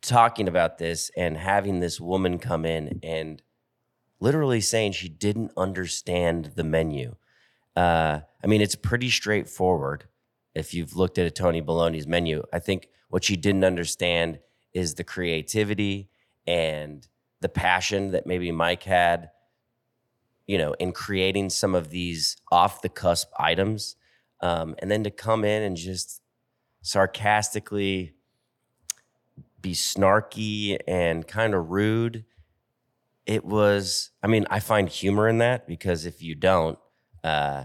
talking 0.01 0.47
about 0.47 0.79
this 0.79 1.11
and 1.17 1.37
having 1.37 1.81
this 1.81 2.01
woman 2.01 2.39
come 2.39 2.65
in 2.65 3.01
and 3.03 3.43
literally 4.21 4.61
saying 4.61 4.93
she 4.93 5.09
didn't 5.09 5.51
understand 5.57 6.53
the 6.55 6.63
menu. 6.63 7.17
Uh, 7.75 8.21
I 8.45 8.47
mean, 8.47 8.61
it's 8.61 8.77
pretty 8.77 9.11
straightforward. 9.11 10.05
If 10.55 10.75
you've 10.75 10.97
looked 10.97 11.19
at 11.19 11.27
a 11.27 11.31
Tony 11.31 11.63
Baloney's 11.63 12.07
menu, 12.07 12.43
I 12.53 12.59
think 12.59 12.89
what 13.09 13.25
she 13.25 13.37
didn't 13.37 13.65
understand 13.65 14.41
is 14.73 14.95
the 14.95 15.05
creativity 15.05 16.11
and 16.47 17.07
the 17.41 17.49
passion 17.49 18.11
that 18.13 18.27
maybe 18.27 18.51
Mike 18.51 18.83
had, 18.83 19.31
you 20.47 20.59
know, 20.59 20.73
in 20.75 20.93
creating 20.93 21.51
some 21.51 21.75
of 21.75 21.91
these 21.91 22.37
off 22.51 22.83
the 22.83 22.89
cusp 22.89 23.31
items. 23.39 23.97
Um, 24.41 24.75
and 24.79 24.91
then 24.91 25.05
to 25.05 25.11
come 25.11 25.45
in 25.45 25.63
and 25.63 25.77
just 25.77 26.21
sarcastically 26.83 28.15
be 29.61 29.73
snarky 29.73 30.79
and 30.89 31.27
kind 31.27 31.55
of 31.55 31.71
rude. 31.71 32.25
It 33.27 33.45
was, 33.45 34.11
I 34.23 34.27
mean, 34.27 34.47
I 34.51 34.61
find 34.61 34.89
humor 34.89 35.29
in 35.29 35.39
that 35.39 35.67
because 35.67 36.07
if 36.07 36.23
you 36.23 36.35
don't, 36.35 36.79
uh, 37.23 37.65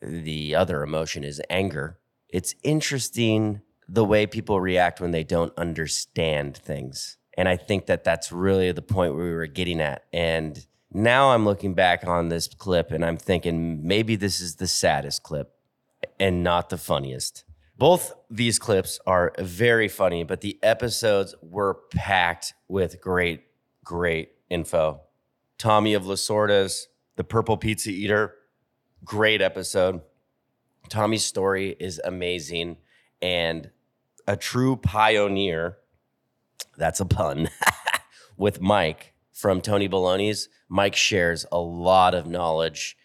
the 0.00 0.54
other 0.56 0.82
emotion 0.82 1.22
is 1.22 1.40
anger. 1.48 1.98
It's 2.32 2.54
interesting 2.62 3.60
the 3.88 4.04
way 4.04 4.26
people 4.26 4.60
react 4.60 5.00
when 5.00 5.10
they 5.10 5.22
don't 5.22 5.52
understand 5.58 6.56
things. 6.56 7.18
And 7.36 7.46
I 7.46 7.56
think 7.56 7.86
that 7.86 8.04
that's 8.04 8.32
really 8.32 8.72
the 8.72 8.82
point 8.82 9.14
we 9.14 9.30
were 9.32 9.46
getting 9.46 9.80
at. 9.80 10.04
And 10.12 10.66
now 10.92 11.32
I'm 11.32 11.44
looking 11.44 11.74
back 11.74 12.06
on 12.06 12.30
this 12.30 12.48
clip 12.48 12.90
and 12.90 13.04
I'm 13.04 13.18
thinking 13.18 13.86
maybe 13.86 14.16
this 14.16 14.40
is 14.40 14.56
the 14.56 14.66
saddest 14.66 15.22
clip 15.22 15.54
and 16.18 16.42
not 16.42 16.70
the 16.70 16.78
funniest. 16.78 17.44
Both 17.76 18.14
these 18.30 18.58
clips 18.58 18.98
are 19.06 19.32
very 19.38 19.88
funny, 19.88 20.24
but 20.24 20.40
the 20.40 20.58
episodes 20.62 21.34
were 21.42 21.80
packed 21.94 22.54
with 22.68 23.00
great, 23.00 23.42
great 23.84 24.30
info. 24.48 25.00
Tommy 25.58 25.94
of 25.94 26.04
Lasorda's, 26.04 26.88
the 27.16 27.24
Purple 27.24 27.56
Pizza 27.56 27.90
Eater, 27.90 28.34
great 29.04 29.42
episode. 29.42 30.00
Tommy's 30.88 31.24
story 31.24 31.76
is 31.78 32.00
amazing 32.04 32.76
and 33.20 33.70
a 34.26 34.36
true 34.36 34.76
pioneer. 34.76 35.78
That's 36.76 37.00
a 37.00 37.04
pun 37.04 37.48
with 38.36 38.60
Mike 38.60 39.14
from 39.32 39.60
Tony 39.60 39.88
Baloney's. 39.88 40.48
Mike 40.68 40.96
shares 40.96 41.46
a 41.52 41.58
lot 41.58 42.14
of 42.14 42.26
knowledge, 42.26 42.96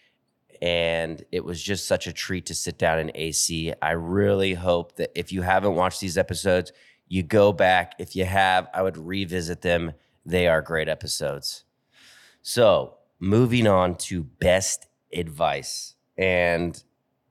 and 0.60 1.24
it 1.32 1.44
was 1.44 1.62
just 1.62 1.86
such 1.86 2.06
a 2.06 2.12
treat 2.12 2.46
to 2.46 2.54
sit 2.54 2.78
down 2.78 2.98
in 2.98 3.10
AC. 3.14 3.72
I 3.80 3.92
really 3.92 4.54
hope 4.54 4.96
that 4.96 5.10
if 5.14 5.32
you 5.32 5.42
haven't 5.42 5.74
watched 5.74 6.00
these 6.00 6.18
episodes, 6.18 6.72
you 7.08 7.22
go 7.22 7.52
back. 7.52 7.94
If 7.98 8.14
you 8.14 8.24
have, 8.24 8.68
I 8.74 8.82
would 8.82 8.96
revisit 8.96 9.62
them. 9.62 9.92
They 10.24 10.46
are 10.46 10.60
great 10.60 10.88
episodes. 10.88 11.64
So, 12.42 12.94
moving 13.18 13.66
on 13.66 13.96
to 13.96 14.24
best 14.24 14.86
advice. 15.12 15.94
And 16.16 16.82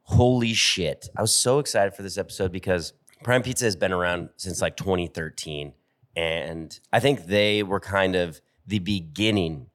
holy 0.08 0.54
shit, 0.54 1.10
I 1.16 1.22
was 1.22 1.34
so 1.34 1.60
excited 1.60 1.94
for 1.94 2.02
this 2.02 2.18
episode 2.18 2.52
because 2.52 2.94
Prime 3.24 3.44
Pizza 3.44 3.66
has 3.66 3.76
been 3.76 3.92
around 3.92 4.30
since 4.38 4.62
like 4.62 4.78
2013. 4.78 5.74
And 6.16 6.80
I 6.92 7.00
think 7.00 7.26
they 7.26 7.62
were 7.62 7.80
kind 7.80 8.16
of 8.16 8.42
the 8.66 8.80
beginning 8.80 9.68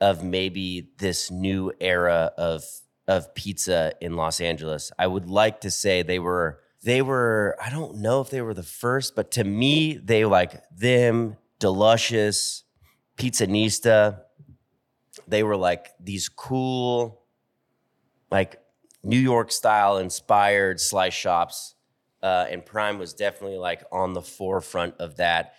of 0.00 0.24
maybe 0.24 0.88
this 0.98 1.30
new 1.30 1.72
era 1.80 2.32
of 2.36 2.64
of 3.06 3.34
pizza 3.34 3.92
in 4.00 4.16
Los 4.16 4.40
Angeles. 4.40 4.90
I 4.98 5.06
would 5.06 5.28
like 5.28 5.60
to 5.60 5.70
say 5.70 6.02
they 6.02 6.18
were 6.18 6.60
they 6.82 7.02
were 7.02 7.56
I 7.62 7.70
don't 7.70 7.96
know 7.96 8.20
if 8.20 8.30
they 8.30 8.40
were 8.40 8.54
the 8.54 8.62
first, 8.62 9.14
but 9.14 9.30
to 9.32 9.44
me 9.44 9.94
they 9.94 10.24
like 10.24 10.62
them, 10.70 11.36
Deluscious, 11.60 12.62
Pizzanista. 13.18 14.20
They 15.28 15.42
were 15.42 15.56
like 15.56 15.90
these 16.00 16.28
cool 16.28 17.22
like 18.30 18.58
New 19.04 19.18
York 19.18 19.52
style 19.52 19.98
inspired 19.98 20.80
slice 20.80 21.14
shops. 21.14 21.74
Uh, 22.22 22.46
and 22.50 22.64
Prime 22.64 22.98
was 22.98 23.12
definitely 23.12 23.58
like 23.58 23.84
on 23.92 24.14
the 24.14 24.22
forefront 24.22 24.94
of 24.98 25.16
that. 25.16 25.54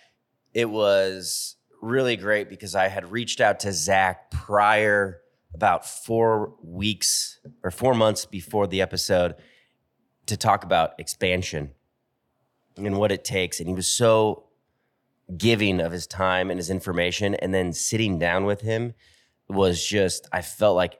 It 0.52 0.68
was 0.68 1.56
really 1.80 2.16
great 2.16 2.48
because 2.48 2.74
I 2.74 2.88
had 2.88 3.12
reached 3.12 3.40
out 3.40 3.60
to 3.60 3.72
Zach 3.72 4.30
prior 4.32 5.20
about 5.54 5.86
four 5.86 6.54
weeks 6.62 7.38
or 7.62 7.70
four 7.70 7.94
months 7.94 8.26
before 8.26 8.66
the 8.66 8.82
episode 8.82 9.36
to 10.26 10.36
talk 10.36 10.64
about 10.64 10.98
expansion 10.98 11.70
and 12.76 12.98
what 12.98 13.12
it 13.12 13.24
takes. 13.24 13.60
And 13.60 13.68
he 13.68 13.74
was 13.74 13.86
so 13.86 14.44
giving 15.36 15.80
of 15.80 15.92
his 15.92 16.06
time 16.06 16.50
and 16.50 16.58
his 16.58 16.68
information. 16.68 17.34
And 17.36 17.54
then 17.54 17.72
sitting 17.72 18.18
down 18.18 18.44
with 18.44 18.60
him 18.60 18.94
was 19.48 19.84
just, 19.84 20.28
I 20.32 20.42
felt 20.42 20.76
like 20.76 20.98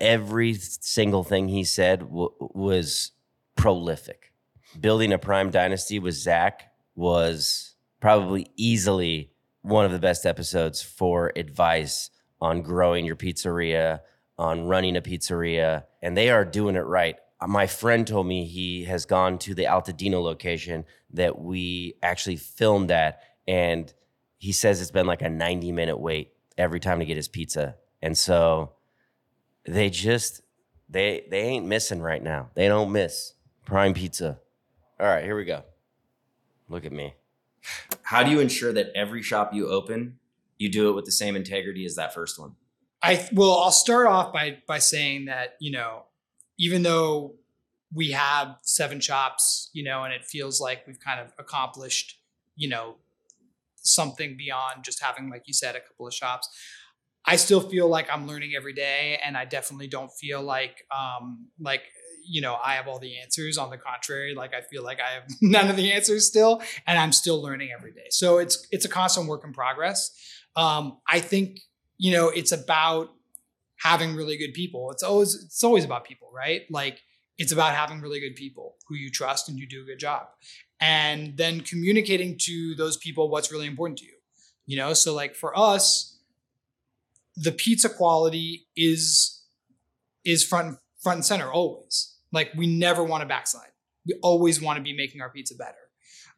every 0.00 0.54
single 0.54 1.24
thing 1.24 1.48
he 1.48 1.64
said 1.64 2.00
w- 2.00 2.34
was 2.40 3.12
prolific. 3.56 4.32
Building 4.78 5.12
a 5.12 5.18
prime 5.18 5.50
dynasty 5.50 5.98
with 5.98 6.14
Zach 6.14 6.70
was 6.94 7.74
probably 8.00 8.50
easily 8.56 9.30
one 9.62 9.84
of 9.84 9.92
the 9.92 9.98
best 9.98 10.26
episodes 10.26 10.82
for 10.82 11.32
advice 11.34 12.10
on 12.40 12.62
growing 12.62 13.04
your 13.04 13.16
pizzeria, 13.16 14.00
on 14.38 14.66
running 14.66 14.96
a 14.96 15.02
pizzeria, 15.02 15.84
and 16.02 16.16
they 16.16 16.30
are 16.30 16.44
doing 16.44 16.76
it 16.76 16.80
right. 16.80 17.16
Uh, 17.40 17.46
my 17.46 17.66
friend 17.66 18.06
told 18.06 18.26
me 18.26 18.44
he 18.44 18.84
has 18.84 19.06
gone 19.06 19.38
to 19.38 19.54
the 19.54 19.64
Altadena 19.64 20.22
location 20.22 20.84
that 21.10 21.38
we 21.38 21.94
actually 22.02 22.36
filmed 22.36 22.90
at, 22.90 23.20
and 23.48 23.92
he 24.38 24.52
says 24.52 24.80
it's 24.80 24.90
been 24.90 25.06
like 25.06 25.22
a 25.22 25.30
90 25.30 25.72
minute 25.72 25.98
wait 25.98 26.32
every 26.58 26.80
time 26.80 26.98
to 26.98 27.04
get 27.04 27.16
his 27.16 27.28
pizza. 27.28 27.76
And 28.02 28.16
so 28.16 28.72
they 29.66 29.90
just 29.90 30.42
they 30.88 31.26
they 31.30 31.40
ain't 31.40 31.66
missing 31.66 32.00
right 32.00 32.22
now. 32.22 32.50
They 32.54 32.68
don't 32.68 32.92
miss. 32.92 33.34
Prime 33.64 33.94
pizza. 33.94 34.38
All 34.98 35.06
right, 35.06 35.24
here 35.24 35.36
we 35.36 35.44
go. 35.44 35.62
Look 36.68 36.84
at 36.84 36.92
me. 36.92 37.14
How 38.02 38.22
do 38.22 38.30
you 38.30 38.40
ensure 38.40 38.72
that 38.72 38.92
every 38.94 39.22
shop 39.22 39.52
you 39.52 39.68
open, 39.68 40.18
you 40.58 40.70
do 40.70 40.88
it 40.88 40.92
with 40.92 41.04
the 41.04 41.12
same 41.12 41.34
integrity 41.36 41.84
as 41.84 41.96
that 41.96 42.14
first 42.14 42.38
one? 42.38 42.54
I 43.02 43.28
well, 43.32 43.58
I'll 43.58 43.72
start 43.72 44.06
off 44.06 44.32
by 44.32 44.58
by 44.66 44.78
saying 44.78 45.26
that 45.26 45.56
you 45.60 45.72
know, 45.72 46.04
even 46.58 46.82
though 46.82 47.34
we 47.92 48.10
have 48.12 48.56
seven 48.62 49.00
shops, 49.00 49.70
you 49.72 49.84
know, 49.84 50.04
and 50.04 50.12
it 50.12 50.24
feels 50.24 50.60
like 50.60 50.86
we've 50.86 51.00
kind 51.00 51.20
of 51.20 51.32
accomplished, 51.38 52.18
you 52.56 52.68
know, 52.68 52.96
something 53.76 54.36
beyond 54.36 54.84
just 54.84 55.02
having, 55.02 55.30
like 55.30 55.44
you 55.46 55.54
said, 55.54 55.76
a 55.76 55.80
couple 55.80 56.06
of 56.06 56.14
shops. 56.14 56.48
I 57.26 57.36
still 57.36 57.60
feel 57.60 57.88
like 57.88 58.08
I'm 58.10 58.26
learning 58.26 58.52
every 58.56 58.72
day, 58.72 59.18
and 59.24 59.36
I 59.36 59.44
definitely 59.44 59.88
don't 59.88 60.10
feel 60.12 60.42
like 60.42 60.86
um, 60.96 61.48
like 61.58 61.82
you 62.24 62.40
know 62.40 62.56
I 62.62 62.74
have 62.74 62.86
all 62.86 62.98
the 62.98 63.18
answers. 63.18 63.58
On 63.58 63.70
the 63.70 63.76
contrary, 63.76 64.34
like 64.34 64.54
I 64.54 64.60
feel 64.60 64.84
like 64.84 64.98
I 65.00 65.14
have 65.14 65.24
none 65.42 65.68
of 65.68 65.76
the 65.76 65.92
answers 65.92 66.26
still, 66.26 66.62
and 66.86 66.98
I'm 66.98 67.12
still 67.12 67.42
learning 67.42 67.70
every 67.76 67.92
day. 67.92 68.06
So 68.10 68.38
it's 68.38 68.66
it's 68.70 68.84
a 68.84 68.88
constant 68.88 69.28
work 69.28 69.42
in 69.44 69.52
progress. 69.52 70.12
Um, 70.54 70.98
I 71.08 71.20
think 71.20 71.60
you 71.98 72.12
know 72.12 72.28
it's 72.28 72.52
about 72.52 73.10
having 73.82 74.14
really 74.14 74.36
good 74.36 74.54
people. 74.54 74.90
It's 74.92 75.02
always 75.02 75.34
it's 75.34 75.64
always 75.64 75.84
about 75.84 76.04
people, 76.04 76.30
right? 76.32 76.62
Like 76.70 77.00
it's 77.38 77.52
about 77.52 77.74
having 77.74 78.00
really 78.00 78.20
good 78.20 78.36
people 78.36 78.76
who 78.88 78.94
you 78.94 79.10
trust 79.10 79.48
and 79.48 79.58
you 79.58 79.66
do 79.66 79.82
a 79.82 79.84
good 79.84 79.98
job, 79.98 80.28
and 80.80 81.36
then 81.36 81.60
communicating 81.60 82.38
to 82.42 82.76
those 82.76 82.96
people 82.96 83.30
what's 83.30 83.50
really 83.50 83.66
important 83.66 83.98
to 83.98 84.04
you. 84.04 84.12
You 84.64 84.76
know, 84.76 84.94
so 84.94 85.12
like 85.12 85.34
for 85.34 85.56
us 85.58 86.15
the 87.36 87.52
pizza 87.52 87.88
quality 87.88 88.66
is 88.76 89.42
is 90.24 90.44
front 90.44 90.78
front 91.02 91.18
and 91.18 91.24
center 91.24 91.50
always. 91.50 92.16
Like 92.32 92.52
we 92.56 92.66
never 92.66 93.04
want 93.04 93.22
to 93.22 93.26
backslide. 93.26 93.70
We 94.06 94.18
always 94.22 94.60
want 94.60 94.76
to 94.78 94.82
be 94.82 94.92
making 94.92 95.20
our 95.20 95.30
pizza 95.30 95.54
better. 95.54 95.74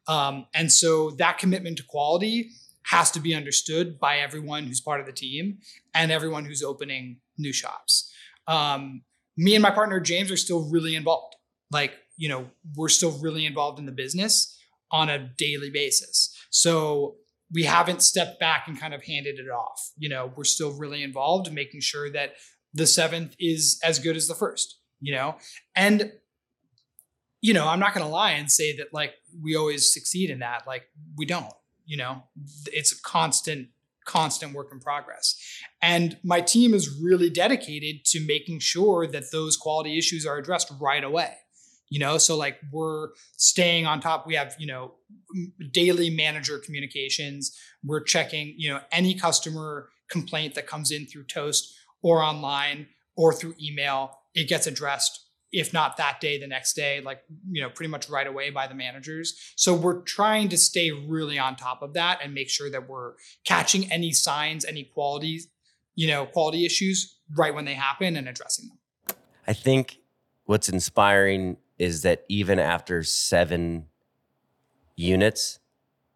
Um, 0.07 0.47
and 0.53 0.71
so 0.71 1.11
that 1.11 1.37
commitment 1.37 1.77
to 1.77 1.83
quality 1.83 2.51
has 2.83 3.11
to 3.11 3.19
be 3.19 3.35
understood 3.35 3.99
by 3.99 4.17
everyone 4.17 4.65
who's 4.65 4.81
part 4.81 4.99
of 4.99 5.05
the 5.05 5.11
team 5.11 5.59
and 5.93 6.11
everyone 6.11 6.45
who's 6.45 6.63
opening 6.63 7.19
new 7.37 7.53
shops. 7.53 8.11
Um, 8.47 9.03
me 9.37 9.55
and 9.55 9.61
my 9.61 9.69
partner 9.69 9.99
James 9.99 10.31
are 10.31 10.37
still 10.37 10.67
really 10.69 10.95
involved. 10.95 11.35
Like, 11.71 11.93
you 12.17 12.27
know, 12.27 12.49
we're 12.75 12.89
still 12.89 13.11
really 13.19 13.45
involved 13.45 13.77
in 13.79 13.85
the 13.85 13.91
business 13.91 14.57
on 14.91 15.09
a 15.09 15.19
daily 15.37 15.69
basis. 15.69 16.35
So 16.49 17.17
we 17.51 17.63
haven't 17.63 18.01
stepped 18.01 18.39
back 18.39 18.67
and 18.67 18.79
kind 18.79 18.93
of 18.93 19.03
handed 19.03 19.39
it 19.39 19.49
off. 19.49 19.91
You 19.97 20.09
know, 20.09 20.31
we're 20.35 20.43
still 20.43 20.71
really 20.71 21.03
involved, 21.03 21.51
making 21.51 21.81
sure 21.81 22.11
that 22.11 22.33
the 22.73 22.85
seventh 22.85 23.35
is 23.39 23.79
as 23.83 23.99
good 23.99 24.15
as 24.15 24.27
the 24.27 24.35
first, 24.35 24.79
you 24.99 25.13
know? 25.13 25.35
And, 25.75 26.11
you 27.41 27.53
know, 27.53 27.67
I'm 27.67 27.79
not 27.79 27.93
going 27.93 28.05
to 28.05 28.11
lie 28.11 28.31
and 28.31 28.51
say 28.51 28.75
that 28.77 28.93
like 28.93 29.13
we 29.41 29.55
always 29.55 29.91
succeed 29.91 30.29
in 30.29 30.39
that. 30.39 30.67
Like 30.67 30.83
we 31.17 31.25
don't, 31.25 31.51
you 31.85 31.97
know, 31.97 32.23
it's 32.67 32.91
a 32.91 33.01
constant, 33.01 33.69
constant 34.05 34.53
work 34.53 34.69
in 34.71 34.79
progress. 34.79 35.35
And 35.81 36.17
my 36.23 36.41
team 36.41 36.73
is 36.73 36.99
really 37.01 37.29
dedicated 37.29 38.05
to 38.05 38.19
making 38.19 38.59
sure 38.59 39.07
that 39.07 39.31
those 39.31 39.57
quality 39.57 39.97
issues 39.97 40.25
are 40.25 40.37
addressed 40.37 40.71
right 40.79 41.03
away 41.03 41.33
you 41.89 41.99
know? 41.99 42.17
So 42.17 42.35
like 42.35 42.59
we're 42.71 43.09
staying 43.37 43.85
on 43.85 43.99
top. 43.99 44.27
We 44.27 44.35
have 44.35 44.55
you 44.59 44.67
know 44.67 44.93
daily 45.71 46.09
manager 46.09 46.59
communications. 46.59 47.57
We're 47.83 48.03
checking 48.03 48.55
you 48.57 48.69
know 48.71 48.81
any 48.91 49.13
customer 49.13 49.89
complaint 50.09 50.55
that 50.55 50.67
comes 50.67 50.91
in 50.91 51.05
through 51.05 51.25
toast 51.25 51.73
or 52.01 52.21
online 52.23 52.87
or 53.15 53.33
through 53.33 53.55
email 53.61 54.19
it 54.33 54.47
gets 54.47 54.67
addressed. 54.67 55.25
If 55.51 55.73
not 55.73 55.97
that 55.97 56.21
day 56.21 56.39
the 56.39 56.47
next 56.47 56.73
day 56.73 57.01
like 57.01 57.21
you 57.49 57.61
know 57.61 57.69
pretty 57.69 57.89
much 57.89 58.09
right 58.09 58.27
away 58.27 58.51
by 58.51 58.67
the 58.67 58.75
managers. 58.75 59.53
So 59.55 59.73
we're 59.73 60.01
trying 60.01 60.49
to 60.49 60.57
stay 60.57 60.91
really 60.91 61.39
on 61.39 61.55
top 61.55 61.81
of 61.81 61.93
that 61.93 62.19
and 62.23 62.33
make 62.33 62.49
sure 62.49 62.69
that 62.69 62.87
we're 62.87 63.13
catching 63.45 63.91
any 63.91 64.11
signs 64.11 64.63
any 64.63 64.83
qualities 64.83 65.47
you 65.95 66.07
know 66.07 66.25
quality 66.25 66.65
issues 66.65 67.17
right 67.35 67.53
when 67.53 67.65
they 67.65 67.73
happen 67.73 68.15
and 68.15 68.27
addressing 68.27 68.67
them. 68.67 69.17
I 69.47 69.53
think 69.53 69.97
what's 70.45 70.69
inspiring 70.69 71.57
is 71.79 72.01
that 72.03 72.25
even 72.27 72.59
after 72.59 73.01
seven 73.03 73.85
units, 74.95 75.59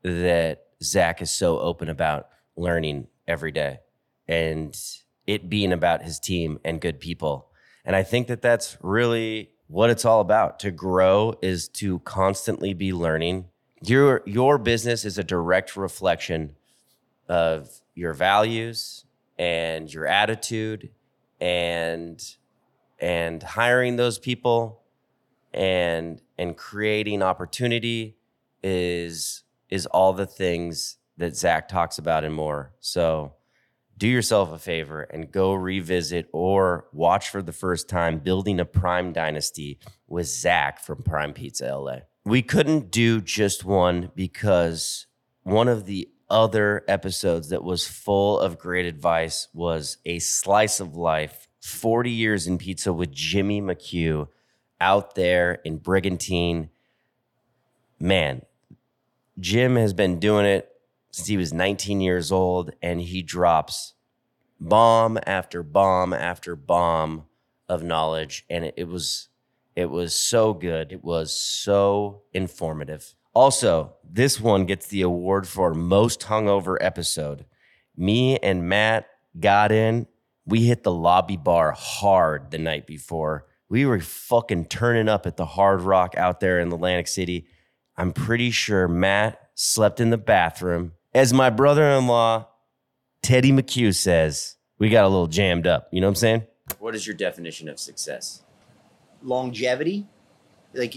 that 0.03 0.65
Zach 0.83 1.21
is 1.21 1.31
so 1.31 1.59
open 1.59 1.89
about 1.89 2.27
learning 2.55 3.07
every 3.27 3.51
day 3.51 3.79
and 4.27 4.77
it 5.25 5.49
being 5.49 5.71
about 5.71 6.03
his 6.03 6.19
team 6.19 6.59
and 6.63 6.81
good 6.81 6.99
people. 6.99 7.47
And 7.85 7.95
I 7.95 8.03
think 8.03 8.27
that 8.27 8.41
that's 8.41 8.77
really 8.81 9.51
what 9.67 9.89
it's 9.89 10.05
all 10.05 10.19
about. 10.19 10.59
To 10.59 10.71
grow 10.71 11.35
is 11.41 11.67
to 11.69 11.99
constantly 11.99 12.73
be 12.73 12.93
learning. 12.93 13.45
Your 13.81 14.21
your 14.25 14.57
business 14.57 15.05
is 15.05 15.17
a 15.17 15.23
direct 15.23 15.75
reflection 15.75 16.55
of 17.27 17.69
your 17.95 18.13
values 18.13 19.05
and 19.37 19.91
your 19.93 20.05
attitude 20.05 20.91
and 21.41 22.21
and 22.99 23.43
hiring 23.43 23.95
those 23.95 24.19
people 24.19 24.82
and 25.53 26.21
and 26.37 26.57
creating 26.57 27.21
opportunity 27.21 28.17
is 28.63 29.43
is 29.69 29.85
all 29.87 30.13
the 30.13 30.25
things 30.25 30.97
that 31.17 31.35
Zach 31.35 31.67
talks 31.67 31.97
about 31.97 32.23
and 32.23 32.33
more. 32.33 32.73
So 32.79 33.33
do 33.97 34.07
yourself 34.07 34.51
a 34.51 34.57
favor 34.57 35.03
and 35.03 35.31
go 35.31 35.53
revisit 35.53 36.27
or 36.31 36.87
watch 36.91 37.29
for 37.29 37.41
the 37.41 37.51
first 37.51 37.87
time 37.87 38.19
Building 38.19 38.59
a 38.59 38.65
Prime 38.65 39.13
Dynasty 39.13 39.79
with 40.07 40.27
Zach 40.27 40.79
from 40.79 41.03
Prime 41.03 41.33
Pizza 41.33 41.75
LA. 41.75 41.97
We 42.25 42.41
couldn't 42.41 42.89
do 42.91 43.21
just 43.21 43.63
one 43.63 44.11
because 44.15 45.05
one 45.43 45.67
of 45.67 45.85
the 45.85 46.09
other 46.29 46.83
episodes 46.87 47.49
that 47.49 47.63
was 47.63 47.87
full 47.87 48.39
of 48.39 48.57
great 48.57 48.85
advice 48.85 49.47
was 49.53 49.97
a 50.05 50.19
slice 50.19 50.79
of 50.79 50.95
life 50.95 51.47
40 51.61 52.09
years 52.09 52.47
in 52.47 52.57
pizza 52.57 52.91
with 52.91 53.11
Jimmy 53.11 53.61
McHugh 53.61 54.27
out 54.83 55.15
there 55.15 55.53
in 55.63 55.77
Brigantine. 55.77 56.69
Man, 57.99 58.41
Jim 59.39 59.77
has 59.77 59.93
been 59.93 60.19
doing 60.19 60.45
it 60.45 60.69
since 61.09 61.27
he 61.27 61.37
was 61.37 61.53
19 61.53 62.01
years 62.01 62.33
old, 62.33 62.73
and 62.81 62.99
he 62.99 63.21
drops 63.21 63.93
bomb 64.59 65.17
after 65.25 65.63
bomb 65.63 66.11
after 66.13 66.57
bomb 66.57 67.23
of 67.69 67.81
knowledge, 67.81 68.45
and 68.49 68.65
it, 68.65 68.73
it 68.75 68.87
was 68.89 69.29
it 69.75 69.89
was 69.89 70.13
so 70.13 70.53
good. 70.53 70.91
It 70.91 71.03
was 71.03 71.35
so 71.35 72.23
informative. 72.33 73.15
Also, 73.33 73.93
this 74.07 74.39
one 74.39 74.65
gets 74.65 74.87
the 74.87 75.01
award 75.01 75.47
for 75.47 75.73
most 75.73 76.21
hungover 76.21 76.77
episode. 76.81 77.45
Me 77.95 78.37
and 78.37 78.67
Matt 78.67 79.07
got 79.39 79.71
in. 79.71 80.07
We 80.45 80.65
hit 80.65 80.83
the 80.83 80.91
lobby 80.91 81.37
bar 81.37 81.71
hard 81.71 82.51
the 82.51 82.57
night 82.59 82.85
before. 82.85 83.47
We 83.73 83.87
were 83.87 83.99
fucking 83.99 84.65
turning 84.65 85.09
up 85.09 85.25
at 85.25 85.35
the 85.35 85.47
Hard 85.47 85.81
Rock 85.81 86.13
out 86.15 86.39
there 86.39 86.59
in 86.59 86.71
Atlantic 86.71 87.07
City. 87.07 87.47
I'm 87.97 88.13
pretty 88.13 88.51
sure 88.51 88.87
Matt 88.87 89.49
slept 89.55 89.99
in 89.99 90.11
the 90.11 90.17
bathroom. 90.19 90.91
As 91.11 91.33
my 91.33 91.49
brother 91.49 91.83
in 91.89 92.05
law, 92.05 92.49
Teddy 93.23 93.51
McHugh, 93.51 93.95
says, 93.95 94.57
we 94.77 94.89
got 94.89 95.05
a 95.05 95.07
little 95.07 95.25
jammed 95.25 95.65
up. 95.65 95.87
You 95.91 96.01
know 96.01 96.05
what 96.05 96.11
I'm 96.11 96.15
saying? 96.17 96.43
What 96.77 96.93
is 96.93 97.07
your 97.07 97.15
definition 97.15 97.67
of 97.67 97.79
success? 97.79 98.43
longevity, 99.23 100.05
like 100.75 100.93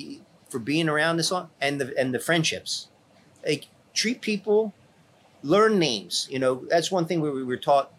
for 0.50 0.58
being 0.58 0.90
around 0.90 1.16
this 1.16 1.30
long, 1.30 1.48
and 1.62 1.80
the 1.80 1.98
and 1.98 2.14
the 2.14 2.18
friendships. 2.18 2.88
Like 3.46 3.68
treat 3.94 4.20
people, 4.20 4.74
learn 5.42 5.78
names. 5.78 6.28
You 6.30 6.40
know, 6.40 6.66
that's 6.68 6.90
one 6.90 7.06
thing 7.06 7.22
we 7.22 7.42
were 7.42 7.56
taught 7.56 7.90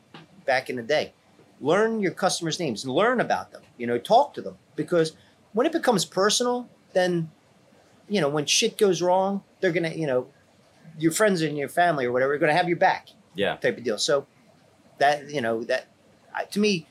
back 0.45 0.69
in 0.69 0.75
the 0.75 0.83
day. 0.83 1.13
Learn 1.59 1.99
your 2.01 2.11
customers' 2.11 2.59
names, 2.59 2.85
learn 2.85 3.19
about 3.19 3.51
them. 3.51 3.63
You 3.77 3.87
know, 3.87 3.97
talk 3.97 4.33
to 4.35 4.41
them 4.41 4.57
because 4.75 5.13
when 5.53 5.65
it 5.65 5.71
becomes 5.73 6.05
personal, 6.05 6.69
then 6.93 7.31
you 8.07 8.21
know 8.21 8.29
when 8.29 8.45
shit 8.45 8.77
goes 8.77 9.01
wrong, 9.01 9.43
they're 9.59 9.71
gonna 9.71 9.89
you 9.89 10.05
know 10.07 10.27
your 10.99 11.11
friends 11.11 11.41
and 11.41 11.57
your 11.57 11.69
family 11.69 12.05
or 12.05 12.11
whatever 12.11 12.33
are 12.33 12.37
gonna 12.37 12.53
have 12.53 12.67
your 12.67 12.77
back 12.77 13.09
Yeah. 13.35 13.55
type 13.57 13.77
of 13.77 13.83
deal. 13.83 13.97
So 13.97 14.27
that 14.99 15.29
you 15.29 15.41
know 15.41 15.63
that 15.63 15.87
I- 16.33 16.45
to 16.45 16.59
me, 16.59 16.87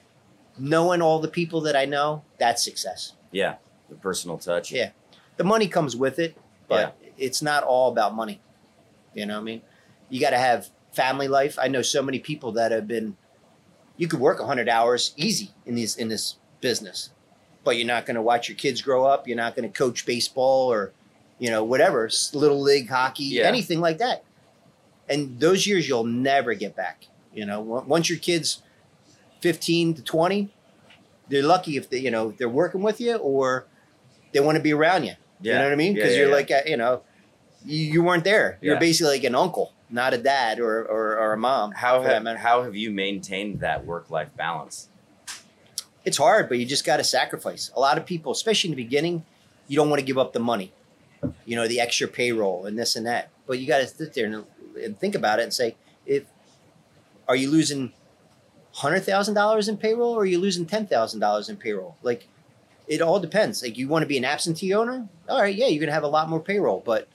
knowing 0.58 1.00
all 1.02 1.20
the 1.20 1.28
people 1.28 1.60
that 1.62 1.76
I 1.76 1.84
know, 1.84 2.24
that's 2.38 2.62
success. 2.64 3.12
Yeah. 3.30 3.56
The 3.88 3.94
personal 3.96 4.38
touch. 4.38 4.72
Yeah. 4.72 4.90
The 5.36 5.44
money 5.44 5.68
comes 5.68 5.94
with 5.94 6.18
it, 6.18 6.36
but 6.66 6.96
it's 7.16 7.40
not 7.42 7.62
all 7.62 7.90
about 7.90 8.14
money. 8.14 8.40
You 9.14 9.26
know 9.26 9.34
what 9.34 9.40
I 9.40 9.44
mean? 9.44 9.62
You 10.08 10.20
got 10.20 10.30
to 10.30 10.38
have 10.38 10.70
family 10.92 11.28
life. 11.28 11.58
I 11.60 11.68
know 11.68 11.82
so 11.82 12.02
many 12.02 12.18
people 12.18 12.52
that 12.52 12.72
have 12.72 12.88
been 12.88 13.16
you 13.96 14.08
could 14.08 14.20
work 14.20 14.38
100 14.38 14.68
hours 14.68 15.12
easy 15.16 15.50
in 15.64 15.74
these 15.74 15.96
in 15.96 16.08
this 16.08 16.36
business. 16.60 17.10
But 17.64 17.76
you're 17.76 17.86
not 17.86 18.06
going 18.06 18.14
to 18.14 18.22
watch 18.22 18.48
your 18.48 18.56
kids 18.56 18.80
grow 18.82 19.04
up, 19.04 19.26
you're 19.26 19.36
not 19.36 19.56
going 19.56 19.70
to 19.70 19.76
coach 19.76 20.06
baseball 20.06 20.72
or 20.72 20.92
you 21.38 21.50
know 21.50 21.64
whatever, 21.64 22.08
little 22.32 22.60
league 22.60 22.88
hockey, 22.88 23.24
Yeah. 23.24 23.44
anything 23.44 23.80
like 23.80 23.98
that. 23.98 24.24
And 25.08 25.38
those 25.40 25.66
years 25.66 25.88
you'll 25.88 26.04
never 26.04 26.54
get 26.54 26.74
back. 26.74 27.06
You 27.32 27.44
know, 27.44 27.60
once 27.60 28.08
your 28.08 28.18
kids 28.18 28.62
15 29.42 29.94
to 29.94 30.02
20, 30.02 30.48
they're 31.28 31.42
lucky 31.42 31.76
if 31.76 31.90
they, 31.90 31.98
you 31.98 32.10
know, 32.10 32.32
they're 32.32 32.48
working 32.48 32.82
with 32.82 33.00
you 33.00 33.16
or 33.16 33.66
they 34.32 34.40
want 34.40 34.56
to 34.56 34.62
be 34.62 34.72
around 34.72 35.04
you. 35.04 35.12
You 35.42 35.52
know 35.52 35.64
what 35.64 35.72
I 35.72 35.76
mean? 35.76 35.94
Because 35.94 36.12
yeah, 36.12 36.18
you're 36.20 36.28
yeah. 36.30 36.34
like, 36.34 36.50
uh, 36.50 36.60
you 36.66 36.76
know, 36.78 37.02
you, 37.64 37.92
you 37.92 38.02
weren't 38.02 38.24
there. 38.24 38.58
You're 38.62 38.80
basically 38.80 39.12
like 39.18 39.24
an 39.24 39.34
uncle, 39.34 39.72
not 39.90 40.14
a 40.14 40.18
dad 40.18 40.58
or, 40.60 40.82
or, 40.82 41.18
or 41.18 41.32
a 41.32 41.36
mom. 41.38 41.72
How 41.72 42.02
have, 42.02 42.26
how 42.38 42.62
have 42.64 42.74
you 42.74 42.90
maintained 42.90 43.60
that 43.60 43.86
work 43.86 44.10
life 44.10 44.30
balance? 44.36 44.88
it's 46.06 46.18
hard, 46.18 46.48
but 46.48 46.58
you 46.58 46.64
just 46.64 46.86
got 46.86 46.98
to 46.98 47.04
sacrifice. 47.04 47.70
A 47.74 47.80
lot 47.80 47.98
of 47.98 48.06
people, 48.06 48.30
especially 48.30 48.70
in 48.70 48.76
the 48.76 48.82
beginning, 48.82 49.24
you 49.66 49.76
don't 49.76 49.90
want 49.90 49.98
to 49.98 50.06
give 50.06 50.16
up 50.16 50.32
the 50.32 50.40
money, 50.40 50.72
you 51.44 51.56
know, 51.56 51.66
the 51.66 51.80
extra 51.80 52.06
payroll 52.06 52.64
and 52.64 52.78
this 52.78 52.94
and 52.94 53.04
that. 53.06 53.28
But 53.46 53.58
you 53.58 53.66
got 53.66 53.78
to 53.78 53.88
sit 53.88 54.14
there 54.14 54.26
and, 54.26 54.44
and 54.80 54.98
think 54.98 55.16
about 55.16 55.40
it 55.40 55.42
and 55.42 55.52
say, 55.52 55.74
if 56.06 56.24
are 57.28 57.34
you 57.34 57.50
losing 57.50 57.92
hundred 58.72 59.00
thousand 59.00 59.34
dollars 59.34 59.68
in 59.68 59.76
payroll 59.76 60.12
or 60.12 60.20
are 60.20 60.26
you 60.26 60.38
losing 60.38 60.64
ten 60.64 60.86
thousand 60.86 61.18
dollars 61.18 61.48
in 61.48 61.56
payroll? 61.56 61.96
Like, 62.04 62.28
it 62.86 63.02
all 63.02 63.18
depends. 63.18 63.60
Like, 63.60 63.76
you 63.76 63.88
want 63.88 64.04
to 64.04 64.06
be 64.06 64.16
an 64.16 64.24
absentee 64.24 64.72
owner? 64.74 65.08
All 65.28 65.42
right, 65.42 65.54
yeah, 65.54 65.66
you're 65.66 65.80
gonna 65.80 65.92
have 65.92 66.04
a 66.04 66.08
lot 66.08 66.28
more 66.28 66.38
payroll, 66.38 66.84
but 66.86 67.08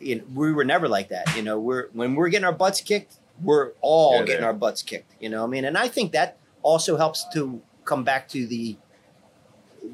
you 0.00 0.16
know, 0.16 0.24
we 0.34 0.52
were 0.52 0.64
never 0.64 0.88
like 0.88 1.08
that. 1.08 1.34
You 1.36 1.42
know, 1.42 1.58
we're 1.58 1.88
when 1.92 2.14
we're 2.14 2.28
getting 2.28 2.44
our 2.44 2.52
butts 2.52 2.80
kicked, 2.80 3.16
we're 3.42 3.72
all 3.80 4.16
You're 4.16 4.26
getting 4.26 4.44
our 4.44 4.52
butts 4.52 4.82
kicked. 4.82 5.12
You 5.20 5.28
know, 5.28 5.40
what 5.42 5.48
I 5.48 5.50
mean, 5.50 5.64
and 5.64 5.76
I 5.78 5.88
think 5.88 6.12
that 6.12 6.36
also 6.62 6.96
helps 6.96 7.24
to 7.34 7.60
come 7.84 8.04
back 8.04 8.28
to 8.28 8.46
the 8.46 8.76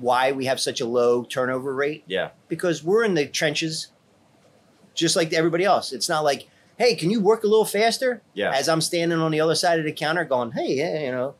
why 0.00 0.32
we 0.32 0.46
have 0.46 0.58
such 0.60 0.80
a 0.80 0.86
low 0.86 1.24
turnover 1.24 1.74
rate 1.74 2.02
Yeah. 2.06 2.30
because 2.48 2.82
we're 2.82 3.04
in 3.04 3.14
the 3.14 3.26
trenches 3.26 3.88
just 4.94 5.14
like 5.14 5.32
everybody 5.32 5.64
else. 5.64 5.92
It's 5.92 6.08
not 6.08 6.24
like, 6.24 6.48
hey, 6.78 6.94
can 6.96 7.10
you 7.10 7.20
work 7.20 7.44
a 7.44 7.46
little 7.46 7.64
faster? 7.64 8.22
Yeah. 8.32 8.50
As 8.52 8.68
I'm 8.68 8.80
standing 8.80 9.18
on 9.18 9.30
the 9.30 9.40
other 9.40 9.54
side 9.54 9.78
of 9.78 9.84
the 9.84 9.92
counter 9.92 10.24
going, 10.24 10.52
hey, 10.52 10.74
yeah, 10.74 11.00
you 11.04 11.10
know, 11.12 11.34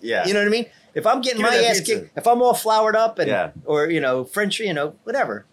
Yeah. 0.00 0.26
you 0.26 0.32
know 0.32 0.40
what 0.40 0.46
I 0.46 0.50
mean? 0.50 0.66
If 0.94 1.06
I'm 1.06 1.20
getting 1.20 1.42
Give 1.42 1.50
my 1.50 1.56
ass 1.56 1.78
pizza. 1.80 2.00
kicked, 2.02 2.18
if 2.18 2.26
I'm 2.26 2.40
all 2.40 2.54
flowered 2.54 2.96
up 2.96 3.18
and 3.18 3.28
Yeah. 3.28 3.50
or 3.64 3.86
you 3.90 4.00
know 4.00 4.24
French, 4.24 4.60
you 4.60 4.72
know 4.72 4.94
whatever, 5.02 5.44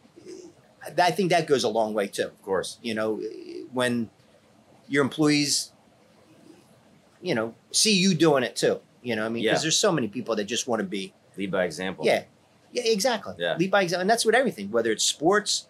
I 0.98 1.12
think 1.12 1.30
that 1.30 1.48
goes 1.48 1.64
a 1.64 1.70
long 1.70 1.94
way 1.94 2.08
too. 2.08 2.24
of 2.28 2.42
course. 2.42 2.78
You 2.82 2.94
know, 2.96 3.22
when 3.72 4.10
your 4.88 5.04
employees, 5.04 5.72
you 7.22 7.36
know, 7.36 7.54
see 7.72 7.94
you 7.94 8.14
doing 8.16 8.44
it 8.44 8.56
too. 8.56 8.80
You 9.04 9.16
know, 9.16 9.26
I 9.26 9.30
mean, 9.30 9.44
because 9.44 9.60
Yeah. 9.60 9.64
there's 9.64 9.78
so 9.78 9.92
many 9.92 10.08
people 10.08 10.36
that 10.36 10.46
just 10.46 10.68
want 10.68 10.80
to 10.82 10.86
be 10.88 11.14
Lead 11.38 11.52
by 11.52 11.66
example. 11.66 12.06
yeah, 12.06 12.24
yeah, 12.72 12.84
exactly. 12.86 13.36
Yeah. 13.38 13.56
Lead 13.58 13.72
by 13.72 13.84
example, 13.84 14.02
and 14.02 14.10
that's 14.10 14.26
what 14.26 14.36
everything. 14.36 14.70
Whether 14.72 14.92
it's 14.92 15.04
sports, 15.04 15.68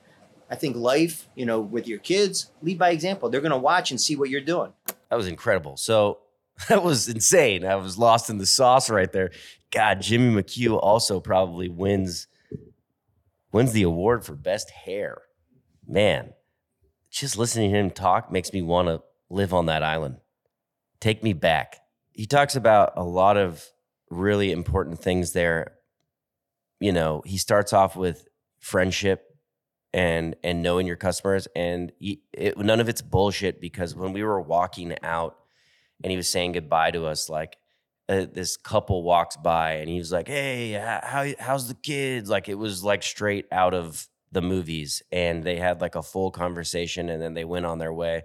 I 0.50 0.56
think 0.56 0.76
life. 0.76 1.28
You 1.36 1.46
know, 1.46 1.60
with 1.62 1.88
your 1.88 2.00
kids, 2.00 2.52
lead 2.62 2.78
by 2.80 2.92
example. 2.92 3.30
They're 3.30 3.42
gonna 3.42 3.58
watch 3.58 3.92
and 3.92 4.00
see 4.00 4.16
what 4.16 4.30
you're 4.30 4.42
doing. 4.42 4.74
That 5.10 5.16
was 5.16 5.28
incredible. 5.28 5.78
So 5.78 6.20
that 6.70 6.84
was 6.84 7.08
insane. 7.10 7.66
I 7.66 7.76
was 7.76 7.98
lost 7.98 8.30
in 8.30 8.38
the 8.38 8.46
sauce 8.46 8.90
right 8.90 9.12
there. 9.12 9.32
God, 9.72 10.02
Jimmy 10.02 10.42
McHugh 10.42 10.78
also 10.82 11.20
probably 11.22 11.70
wins 11.70 12.28
wins 13.52 13.74
the 13.74 13.84
award 13.84 14.26
for 14.26 14.36
best 14.36 14.70
hair. 14.70 15.22
Man, 15.88 16.34
just 17.10 17.38
listening 17.38 17.72
to 17.72 17.78
him 17.78 17.92
talk 17.92 18.32
makes 18.32 18.54
me 18.54 18.62
want 18.62 18.88
to 18.88 19.02
live 19.30 19.54
on 19.54 19.66
that 19.68 19.84
island. 19.84 20.18
Take 21.00 21.24
me 21.24 21.34
back. 21.34 21.78
He 22.14 22.26
talks 22.26 22.56
about 22.56 22.94
a 22.96 23.04
lot 23.04 23.38
of 23.38 23.66
really 24.10 24.52
important 24.52 25.00
things 25.00 25.34
there. 25.34 25.74
You 26.80 26.92
know, 26.92 27.22
he 27.26 27.38
starts 27.38 27.74
off 27.74 27.96
with 27.96 28.28
friendship 28.60 29.26
and 29.94 30.36
and 30.44 30.62
knowing 30.62 30.88
your 30.88 30.96
customers 30.96 31.48
and 31.56 31.92
he, 32.00 32.22
it, 32.32 32.58
none 32.58 32.80
of 32.80 32.88
it's 32.88 33.02
bullshit 33.02 33.60
because 33.60 33.94
when 33.94 34.14
we 34.14 34.24
were 34.24 34.40
walking 34.40 34.96
out 35.04 35.36
and 36.04 36.12
he 36.12 36.18
was 36.18 36.30
saying 36.30 36.54
goodbye 36.54 36.92
to 36.92 37.06
us 37.06 37.30
like 37.30 37.58
uh, 38.12 38.26
this 38.34 38.58
couple 38.58 39.04
walks 39.04 39.38
by 39.38 39.76
and 39.76 39.90
he 39.90 39.98
was 39.98 40.12
like 40.12 40.28
hey 40.28 40.74
how 40.74 41.26
how's 41.40 41.70
the 41.70 41.74
kids? 41.74 42.30
Like 42.30 42.50
it 42.50 42.56
was 42.56 42.84
like 42.84 43.04
straight 43.04 43.46
out 43.52 43.74
of 43.74 44.06
the 44.34 44.42
movies 44.42 45.02
and 45.12 45.44
they 45.44 45.56
had 45.56 45.80
like 45.80 45.96
a 45.96 46.04
full 46.04 46.30
conversation 46.30 47.10
and 47.10 47.22
then 47.22 47.34
they 47.34 47.46
went 47.46 47.66
on 47.66 47.78
their 47.78 47.94
way. 47.94 48.24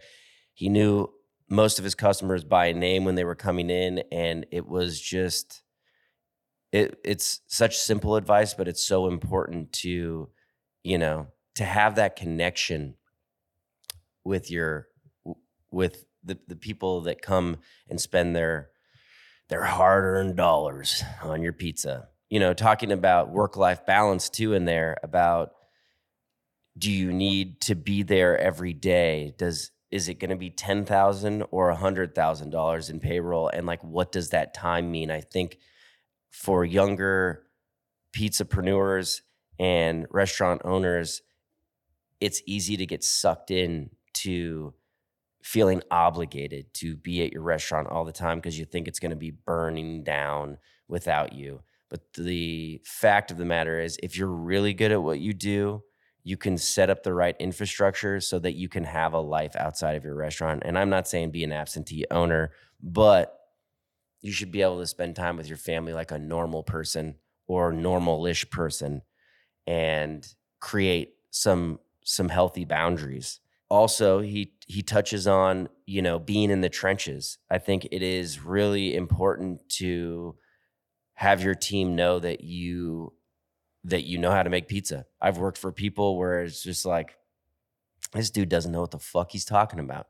He 0.54 0.68
knew 0.68 1.12
most 1.48 1.78
of 1.78 1.84
his 1.84 1.94
customers 1.94 2.42
by 2.42 2.72
name 2.72 3.04
when 3.04 3.14
they 3.14 3.24
were 3.24 3.36
coming 3.36 3.70
in 3.70 4.02
and 4.10 4.44
it 4.50 4.66
was 4.66 5.00
just 5.00 5.62
it 6.72 6.98
it's 7.04 7.40
such 7.46 7.78
simple 7.78 8.16
advice 8.16 8.54
but 8.54 8.66
it's 8.66 8.82
so 8.82 9.06
important 9.06 9.72
to 9.72 10.28
you 10.82 10.98
know 10.98 11.28
to 11.54 11.64
have 11.64 11.94
that 11.94 12.16
connection 12.16 12.94
with 14.24 14.50
your 14.50 14.88
with 15.70 16.04
the, 16.24 16.36
the 16.48 16.56
people 16.56 17.02
that 17.02 17.22
come 17.22 17.58
and 17.88 18.00
spend 18.00 18.34
their 18.34 18.70
their 19.48 19.64
hard-earned 19.64 20.36
dollars 20.36 21.02
on 21.22 21.42
your 21.42 21.52
pizza 21.52 22.08
you 22.28 22.40
know 22.40 22.52
talking 22.52 22.92
about 22.92 23.30
work-life 23.30 23.86
balance 23.86 24.28
too 24.28 24.52
in 24.54 24.64
there 24.64 24.96
about 25.02 25.52
do 26.78 26.90
you 26.90 27.12
need 27.12 27.60
to 27.60 27.74
be 27.74 28.02
there 28.02 28.38
every 28.38 28.72
day 28.72 29.34
does 29.38 29.70
is 29.90 30.08
it 30.08 30.18
going 30.18 30.30
to 30.30 30.36
be 30.36 30.50
ten 30.50 30.84
thousand 30.84 31.44
or 31.50 31.70
a 31.70 31.76
hundred 31.76 32.14
thousand 32.14 32.50
dollars 32.50 32.90
in 32.90 33.00
payroll? 33.00 33.48
And 33.48 33.66
like, 33.66 33.82
what 33.82 34.12
does 34.12 34.30
that 34.30 34.54
time 34.54 34.90
mean? 34.90 35.10
I 35.10 35.20
think 35.20 35.58
for 36.30 36.64
younger 36.64 37.44
pizzapreneurs 38.12 39.20
and 39.58 40.06
restaurant 40.10 40.62
owners, 40.64 41.22
it's 42.20 42.42
easy 42.46 42.76
to 42.76 42.86
get 42.86 43.04
sucked 43.04 43.50
in 43.50 43.90
to 44.14 44.74
feeling 45.46 45.80
obligated 45.92 46.66
to 46.74 46.96
be 46.96 47.22
at 47.22 47.32
your 47.32 47.42
restaurant 47.42 47.86
all 47.86 48.04
the 48.04 48.10
time 48.10 48.38
because 48.38 48.58
you 48.58 48.64
think 48.64 48.88
it's 48.88 48.98
going 48.98 49.10
to 49.10 49.16
be 49.16 49.30
burning 49.30 50.02
down 50.02 50.58
without 50.88 51.32
you. 51.32 51.60
But 51.88 52.00
the 52.14 52.82
fact 52.84 53.30
of 53.30 53.36
the 53.36 53.44
matter 53.44 53.78
is, 53.78 53.96
if 54.02 54.18
you're 54.18 54.26
really 54.26 54.74
good 54.74 54.90
at 54.90 55.00
what 55.00 55.20
you 55.20 55.32
do, 55.32 55.84
you 56.24 56.36
can 56.36 56.58
set 56.58 56.90
up 56.90 57.04
the 57.04 57.14
right 57.14 57.36
infrastructure 57.38 58.20
so 58.20 58.40
that 58.40 58.56
you 58.56 58.68
can 58.68 58.82
have 58.82 59.12
a 59.12 59.20
life 59.20 59.54
outside 59.54 59.94
of 59.94 60.02
your 60.02 60.16
restaurant. 60.16 60.64
And 60.66 60.76
I'm 60.76 60.90
not 60.90 61.06
saying 61.06 61.30
be 61.30 61.44
an 61.44 61.52
absentee 61.52 62.04
owner, 62.10 62.50
but 62.82 63.38
you 64.22 64.32
should 64.32 64.50
be 64.50 64.62
able 64.62 64.80
to 64.80 64.86
spend 64.88 65.14
time 65.14 65.36
with 65.36 65.46
your 65.46 65.58
family 65.58 65.92
like 65.92 66.10
a 66.10 66.18
normal 66.18 66.64
person 66.64 67.14
or 67.46 67.70
normal-ish 67.70 68.50
person 68.50 69.02
and 69.64 70.26
create 70.58 71.14
some 71.30 71.78
some 72.04 72.30
healthy 72.30 72.64
boundaries. 72.64 73.38
Also, 73.68 74.20
he 74.20 74.52
he 74.66 74.82
touches 74.82 75.26
on, 75.26 75.68
you 75.86 76.02
know, 76.02 76.18
being 76.18 76.50
in 76.50 76.60
the 76.60 76.68
trenches. 76.68 77.38
I 77.50 77.58
think 77.58 77.86
it 77.90 78.02
is 78.02 78.40
really 78.40 78.94
important 78.94 79.68
to 79.70 80.36
have 81.14 81.42
your 81.42 81.54
team 81.54 81.96
know 81.96 82.18
that 82.18 82.42
you 82.42 83.12
that 83.84 84.04
you 84.04 84.18
know 84.18 84.30
how 84.30 84.42
to 84.42 84.50
make 84.50 84.68
pizza. 84.68 85.06
I've 85.20 85.38
worked 85.38 85.58
for 85.58 85.72
people 85.72 86.18
where 86.18 86.42
it's 86.42 86.62
just 86.62 86.84
like 86.84 87.16
this 88.12 88.30
dude 88.30 88.48
doesn't 88.48 88.72
know 88.72 88.80
what 88.80 88.90
the 88.90 88.98
fuck 88.98 89.30
he's 89.32 89.44
talking 89.44 89.80
about. 89.80 90.08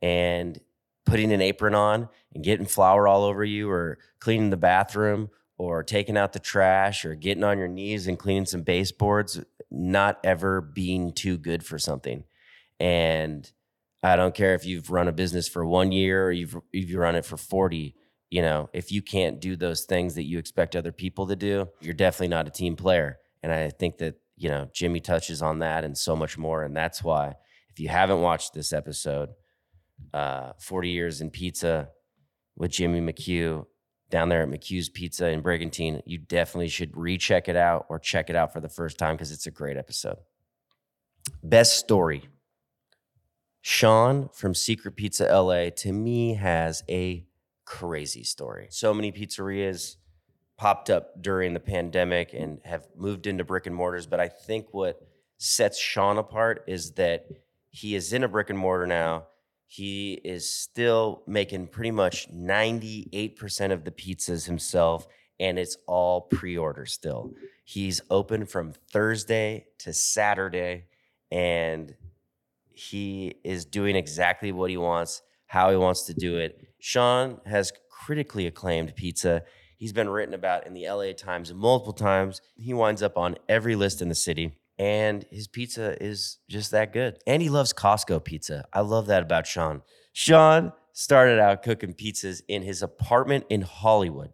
And 0.00 0.58
putting 1.04 1.32
an 1.32 1.40
apron 1.40 1.74
on 1.74 2.08
and 2.34 2.44
getting 2.44 2.66
flour 2.66 3.06
all 3.06 3.24
over 3.24 3.44
you 3.44 3.70
or 3.70 3.98
cleaning 4.18 4.50
the 4.50 4.56
bathroom 4.56 5.30
or 5.58 5.82
taking 5.82 6.16
out 6.16 6.32
the 6.32 6.38
trash 6.38 7.04
or 7.04 7.14
getting 7.14 7.44
on 7.44 7.58
your 7.58 7.68
knees 7.68 8.06
and 8.06 8.18
cleaning 8.18 8.46
some 8.46 8.62
baseboards, 8.62 9.40
not 9.70 10.18
ever 10.24 10.60
being 10.60 11.12
too 11.12 11.36
good 11.36 11.64
for 11.64 11.78
something. 11.78 12.24
And 12.82 13.48
I 14.02 14.16
don't 14.16 14.34
care 14.34 14.54
if 14.54 14.66
you've 14.66 14.90
run 14.90 15.06
a 15.06 15.12
business 15.12 15.46
for 15.48 15.64
one 15.64 15.92
year 15.92 16.26
or 16.26 16.32
you've 16.32 16.56
if 16.72 16.90
you 16.90 16.98
run 16.98 17.14
it 17.14 17.24
for 17.24 17.36
40, 17.36 17.94
you 18.28 18.42
know, 18.42 18.68
if 18.72 18.90
you 18.90 19.00
can't 19.00 19.40
do 19.40 19.54
those 19.54 19.84
things 19.84 20.16
that 20.16 20.24
you 20.24 20.40
expect 20.40 20.74
other 20.74 20.90
people 20.90 21.28
to 21.28 21.36
do, 21.36 21.68
you're 21.80 21.94
definitely 21.94 22.28
not 22.28 22.48
a 22.48 22.50
team 22.50 22.74
player. 22.74 23.18
And 23.40 23.52
I 23.52 23.70
think 23.70 23.98
that, 23.98 24.16
you 24.36 24.48
know, 24.48 24.68
Jimmy 24.74 24.98
touches 24.98 25.42
on 25.42 25.60
that 25.60 25.84
and 25.84 25.96
so 25.96 26.16
much 26.16 26.36
more. 26.36 26.64
And 26.64 26.76
that's 26.76 27.04
why 27.04 27.34
if 27.70 27.78
you 27.78 27.88
haven't 27.88 28.20
watched 28.20 28.52
this 28.52 28.72
episode, 28.72 29.28
uh, 30.12 30.52
40 30.58 30.88
years 30.88 31.20
in 31.20 31.30
pizza 31.30 31.90
with 32.56 32.72
Jimmy 32.72 33.00
McHugh 33.00 33.64
down 34.10 34.28
there 34.28 34.42
at 34.42 34.48
McHugh's 34.48 34.88
Pizza 34.88 35.28
in 35.28 35.40
Brigantine, 35.40 36.02
you 36.04 36.18
definitely 36.18 36.68
should 36.68 36.96
recheck 36.96 37.48
it 37.48 37.56
out 37.56 37.86
or 37.88 38.00
check 38.00 38.28
it 38.28 38.34
out 38.34 38.52
for 38.52 38.58
the 38.58 38.68
first 38.68 38.98
time 38.98 39.14
because 39.14 39.30
it's 39.30 39.46
a 39.46 39.52
great 39.52 39.76
episode. 39.76 40.16
Best 41.44 41.78
story. 41.78 42.28
Sean 43.62 44.28
from 44.32 44.54
Secret 44.54 44.96
Pizza 44.96 45.24
LA 45.24 45.70
to 45.70 45.92
me 45.92 46.34
has 46.34 46.82
a 46.88 47.24
crazy 47.64 48.24
story. 48.24 48.66
So 48.70 48.92
many 48.92 49.12
pizzerias 49.12 49.96
popped 50.58 50.90
up 50.90 51.22
during 51.22 51.54
the 51.54 51.60
pandemic 51.60 52.34
and 52.34 52.60
have 52.64 52.88
moved 52.96 53.26
into 53.28 53.44
brick 53.44 53.66
and 53.66 53.74
mortars, 53.74 54.06
but 54.06 54.18
I 54.18 54.28
think 54.28 54.66
what 54.72 55.00
sets 55.38 55.78
Sean 55.78 56.18
apart 56.18 56.64
is 56.66 56.92
that 56.92 57.26
he 57.70 57.94
is 57.94 58.12
in 58.12 58.24
a 58.24 58.28
brick 58.28 58.50
and 58.50 58.58
mortar 58.58 58.86
now. 58.86 59.26
He 59.68 60.14
is 60.24 60.52
still 60.52 61.22
making 61.26 61.68
pretty 61.68 61.92
much 61.92 62.30
98% 62.30 63.72
of 63.72 63.84
the 63.84 63.90
pizzas 63.90 64.44
himself, 64.44 65.06
and 65.40 65.58
it's 65.58 65.76
all 65.86 66.22
pre 66.22 66.58
order 66.58 66.84
still. 66.84 67.32
He's 67.64 68.02
open 68.10 68.44
from 68.44 68.72
Thursday 68.72 69.66
to 69.78 69.92
Saturday, 69.92 70.86
and 71.30 71.94
he 72.74 73.34
is 73.44 73.64
doing 73.64 73.96
exactly 73.96 74.52
what 74.52 74.70
he 74.70 74.76
wants, 74.76 75.22
how 75.46 75.70
he 75.70 75.76
wants 75.76 76.02
to 76.02 76.14
do 76.14 76.36
it. 76.36 76.68
Sean 76.78 77.40
has 77.46 77.72
critically 77.90 78.46
acclaimed 78.46 78.94
pizza. 78.96 79.42
He's 79.76 79.92
been 79.92 80.08
written 80.08 80.34
about 80.34 80.66
in 80.66 80.74
the 80.74 80.88
LA 80.88 81.12
Times 81.12 81.52
multiple 81.52 81.92
times. 81.92 82.40
He 82.56 82.74
winds 82.74 83.02
up 83.02 83.16
on 83.16 83.36
every 83.48 83.76
list 83.76 84.02
in 84.02 84.08
the 84.08 84.14
city 84.14 84.56
and 84.78 85.24
his 85.30 85.48
pizza 85.48 86.02
is 86.02 86.38
just 86.48 86.70
that 86.70 86.92
good. 86.92 87.18
And 87.26 87.42
he 87.42 87.48
loves 87.48 87.72
Costco 87.72 88.24
pizza. 88.24 88.64
I 88.72 88.80
love 88.80 89.06
that 89.06 89.22
about 89.22 89.46
Sean. 89.46 89.82
Sean 90.12 90.72
started 90.92 91.38
out 91.38 91.62
cooking 91.62 91.94
pizzas 91.94 92.42
in 92.48 92.62
his 92.62 92.82
apartment 92.82 93.44
in 93.48 93.62
Hollywood, 93.62 94.32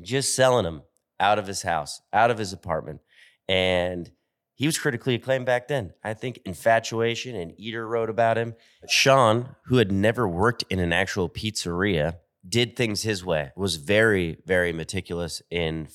just 0.00 0.34
selling 0.34 0.64
them 0.64 0.82
out 1.18 1.38
of 1.38 1.46
his 1.46 1.62
house, 1.62 2.00
out 2.12 2.30
of 2.30 2.38
his 2.38 2.52
apartment. 2.52 3.00
And 3.48 4.10
he 4.60 4.66
was 4.66 4.78
critically 4.78 5.14
acclaimed 5.14 5.46
back 5.46 5.66
then. 5.66 5.94
I 6.04 6.14
think 6.14 6.40
Infatuation 6.44 7.34
and 7.34 7.52
Eater 7.58 7.86
wrote 7.88 8.10
about 8.10 8.38
him. 8.38 8.54
Sean, 8.88 9.56
who 9.64 9.78
had 9.78 9.90
never 9.90 10.28
worked 10.28 10.64
in 10.70 10.78
an 10.78 10.92
actual 10.92 11.28
pizzeria, 11.28 12.18
did 12.48 12.76
things 12.76 13.02
his 13.02 13.24
way, 13.24 13.50
was 13.56 13.76
very, 13.76 14.38
very 14.46 14.72
meticulous 14.72 15.42
in 15.50 15.88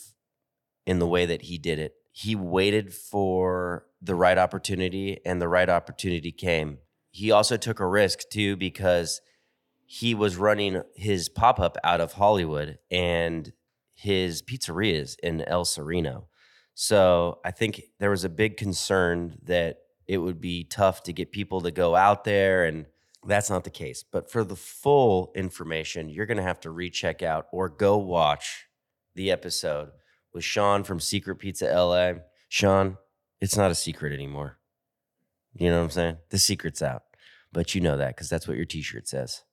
in 0.85 0.99
the 0.99 1.07
way 1.07 1.25
that 1.25 1.43
he 1.43 1.57
did 1.57 1.79
it 1.79 1.95
he 2.17 2.33
waited 2.33 2.93
for 2.93 3.87
the 4.01 4.15
right 4.15 4.37
opportunity 4.37 5.19
and 5.25 5.41
the 5.41 5.49
right 5.49 5.67
opportunity 5.67 6.31
came. 6.31 6.77
He 7.11 7.29
also 7.29 7.57
took 7.57 7.81
a 7.81 7.85
risk 7.85 8.29
too 8.31 8.55
because 8.55 9.19
he 9.85 10.15
was 10.15 10.37
running 10.37 10.81
his 10.95 11.27
pop 11.27 11.59
up 11.59 11.77
out 11.83 11.99
of 11.99 12.13
Hollywood 12.13 12.79
and 12.89 13.51
his 13.93 14.41
pizzerias 14.41 15.17
in 15.21 15.41
El 15.41 15.65
Sereno. 15.65 16.29
So 16.75 17.39
I 17.43 17.51
think 17.51 17.81
there 17.99 18.09
was 18.09 18.25
a 18.25 18.29
big 18.29 18.57
concern 18.57 19.37
that 19.43 19.79
it 20.07 20.17
would 20.17 20.39
be 20.39 20.65
tough 20.65 21.03
to 21.03 21.13
get 21.13 21.31
people 21.31 21.61
to 21.61 21.71
go 21.71 21.95
out 21.95 22.25
there 22.25 22.65
and 22.65 22.85
that's 23.25 23.49
not 23.49 23.63
the 23.63 23.71
case. 23.71 24.03
But 24.03 24.29
for 24.29 24.43
the 24.43 24.55
full 24.55 25.31
information, 25.35 26.09
you're 26.09 26.27
going 26.27 26.37
to 26.37 26.43
have 26.43 26.59
to 26.61 26.69
recheck 26.69 27.23
out 27.23 27.47
or 27.51 27.69
go 27.69 27.97
watch 27.97 28.67
the 29.15 29.31
episode 29.31 29.89
with 30.33 30.43
Sean 30.43 30.83
from 30.83 30.99
Secret 30.99 31.37
Pizza 31.37 31.65
LA. 31.65 32.19
Sean, 32.49 32.97
it's 33.41 33.57
not 33.57 33.71
a 33.71 33.75
secret 33.75 34.13
anymore. 34.13 34.59
You 35.55 35.69
know 35.69 35.77
what 35.77 35.85
I'm 35.85 35.89
saying? 35.91 36.17
The 36.29 36.37
secret's 36.37 36.81
out. 36.81 37.03
But 37.51 37.73
you 37.73 37.81
know 37.81 37.97
that 37.97 38.15
because 38.15 38.29
that's 38.29 38.47
what 38.47 38.57
your 38.57 38.65
t 38.65 38.81
shirt 38.81 39.07
says 39.07 39.43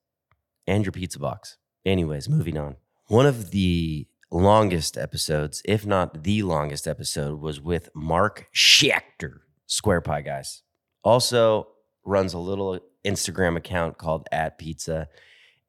and 0.67 0.85
your 0.85 0.93
pizza 0.93 1.21
box. 1.21 1.57
Anyways, 1.87 2.29
moving 2.29 2.59
on. 2.59 2.77
One 3.07 3.27
of 3.27 3.53
the 3.53 4.09
longest 4.33 4.97
episodes, 4.97 5.63
if 5.65 5.87
not 5.87 6.25
the 6.25 6.43
longest 6.43 6.89
episode, 6.89 7.41
was 7.41 7.61
with 7.61 7.91
Mark 7.95 8.49
Schechter, 8.55 9.41
Square 9.67 10.01
Pie 10.01 10.23
Guys. 10.23 10.63
Also 11.05 11.69
runs 12.05 12.35
a 12.35 12.39
little 12.39 12.81
Instagram 13.05 13.57
account 13.57 13.99
called 13.99 14.29
at 14.33 14.59
pizza. 14.59 15.09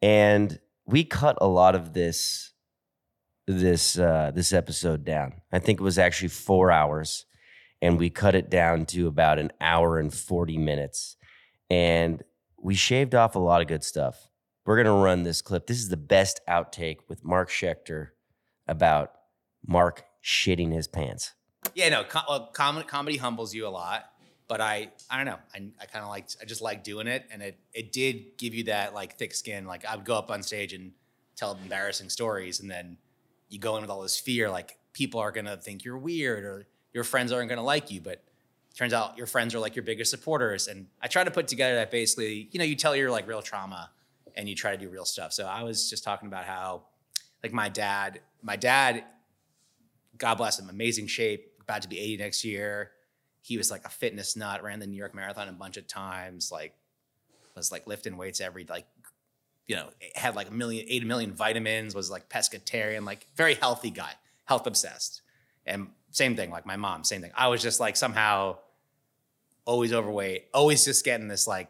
And 0.02 0.60
we 0.86 1.04
cut 1.04 1.38
a 1.42 1.48
lot 1.48 1.76
of 1.76 1.94
this 1.94 2.52
this 3.46 4.00
uh, 4.00 4.32
this 4.34 4.54
episode 4.54 5.04
down. 5.04 5.34
I 5.52 5.60
think 5.60 5.80
it 5.80 5.84
was 5.84 6.00
actually 6.00 6.30
four 6.30 6.72
hours, 6.72 7.26
and 7.82 8.00
we 8.00 8.10
cut 8.10 8.36
it 8.36 8.50
down 8.50 8.86
to 8.88 9.08
about 9.08 9.40
an 9.40 9.52
hour 9.60 10.00
and 10.00 10.14
forty 10.14 10.58
minutes, 10.58 11.18
and 11.70 12.24
we 12.58 12.76
shaved 12.76 13.16
off 13.16 13.36
a 13.36 13.40
lot 13.40 13.62
of 13.62 13.68
good 13.68 13.84
stuff. 13.84 14.30
We're 14.66 14.78
gonna 14.78 14.96
run 14.96 15.24
this 15.24 15.42
clip. 15.42 15.68
This 15.68 15.80
is 15.80 15.90
the 15.90 15.98
best 15.98 16.40
outtake 16.48 17.00
with 17.10 17.26
Mark 17.26 17.50
Schechter 17.50 18.10
about 18.68 19.12
Mark 19.66 20.06
shitting 20.24 20.74
his 20.74 20.88
pants. 20.88 21.34
Yeah, 21.76 21.90
no, 21.90 22.04
com- 22.04 22.26
well, 22.28 22.50
com- 22.54 22.84
comedy 22.84 23.18
humbles 23.18 23.54
you 23.54 23.68
a 23.68 23.70
lot, 23.70 24.06
but 24.48 24.62
I, 24.62 24.92
I 25.10 25.18
don't 25.18 25.26
know, 25.26 25.40
I, 25.54 25.70
I 25.82 25.86
kind 25.86 26.04
of 26.04 26.10
like, 26.10 26.28
I 26.42 26.46
just 26.46 26.62
like 26.62 26.84
doing 26.84 27.08
it, 27.08 27.26
and 27.32 27.42
it, 27.42 27.58
it 27.74 27.92
did 27.92 28.38
give 28.38 28.54
you 28.54 28.66
that 28.66 28.94
like 28.94 29.18
thick 29.18 29.34
skin. 29.34 29.66
Like 29.66 29.86
I 29.86 29.96
would 29.96 30.06
go 30.06 30.16
up 30.16 30.30
on 30.30 30.44
stage 30.44 30.74
and 30.74 30.92
tell 31.36 31.58
embarrassing 31.62 32.10
stories, 32.10 32.60
and 32.60 32.70
then 32.70 32.98
you 33.50 33.60
go 33.60 33.76
in 33.76 33.82
with 33.82 33.90
all 33.90 34.02
this 34.02 34.20
fear, 34.20 34.50
like 34.50 34.78
people 34.94 35.20
are 35.20 35.32
gonna 35.32 35.58
think 35.58 35.84
you're 35.84 35.98
weird 35.98 36.44
or 36.44 36.68
your 36.94 37.04
friends 37.04 37.32
aren't 37.32 37.50
gonna 37.50 37.64
like 37.64 37.92
you, 37.92 38.02
but 38.02 38.24
turns 38.76 38.94
out 38.94 39.18
your 39.18 39.28
friends 39.28 39.54
are 39.54 39.60
like 39.60 39.76
your 39.76 39.84
biggest 39.84 40.12
supporters. 40.12 40.68
And 40.68 40.88
I 41.02 41.08
try 41.08 41.24
to 41.24 41.32
put 41.32 41.48
together 41.48 41.76
that 41.76 41.92
basically, 41.92 42.50
you 42.52 42.60
know, 42.60 42.66
you 42.66 42.76
tell 42.76 42.96
your 42.96 43.12
like 43.12 43.28
real 43.28 43.42
trauma 43.42 43.92
and 44.36 44.50
you 44.50 44.56
try 44.56 44.72
to 44.72 44.78
do 44.78 44.90
real 44.90 45.06
stuff. 45.06 45.32
So 45.34 45.46
I 45.46 45.64
was 45.64 45.90
just 45.90 46.04
talking 46.04 46.28
about 46.28 46.46
how, 46.46 46.84
like 47.44 47.54
my 47.54 47.70
dad, 47.70 48.22
my 48.42 48.56
dad, 48.56 49.04
God 50.18 50.36
bless 50.36 50.60
him, 50.60 50.70
amazing 50.70 51.08
shape, 51.08 51.52
about 51.62 51.82
to 51.84 51.90
be 51.90 52.00
80 52.00 52.18
next 52.18 52.44
year. 52.44 52.92
He 53.42 53.58
was 53.58 53.70
like 53.70 53.84
a 53.86 53.90
fitness 53.90 54.36
nut, 54.36 54.64
ran 54.64 54.80
the 54.80 54.88
New 54.88 54.98
York 54.98 55.14
Marathon 55.14 55.50
a 55.50 55.54
bunch 55.54 55.78
of 55.78 55.88
times, 55.88 56.52
like 56.52 56.74
was 57.56 57.72
like 57.72 57.86
lifting 57.86 58.18
weights 58.18 58.42
every 58.42 58.66
like 58.66 58.88
you 59.68 59.76
know, 59.76 59.90
had 60.16 60.36
like 60.36 60.50
a 60.50 60.54
million, 60.54 60.86
eight 60.90 61.06
million 61.06 61.34
vitamins, 61.34 61.96
was 61.96 62.12
like 62.12 62.28
pescatarian, 62.30 63.06
like 63.06 63.28
very 63.36 63.56
healthy 63.56 63.90
guy, 63.90 64.12
health 64.46 64.68
obsessed. 64.68 65.22
And 65.66 65.90
same 66.12 66.36
thing, 66.36 66.52
like 66.52 66.66
my 66.66 66.76
mom, 66.76 67.04
same 67.04 67.22
thing. 67.22 67.32
I 67.36 67.48
was 67.48 67.62
just 67.62 67.80
like 67.80 67.96
somehow 67.96 68.58
always 69.66 69.94
overweight, 69.94 70.48
always 70.54 70.84
just 70.84 71.06
getting 71.06 71.30
this 71.30 71.48
like 71.48 71.70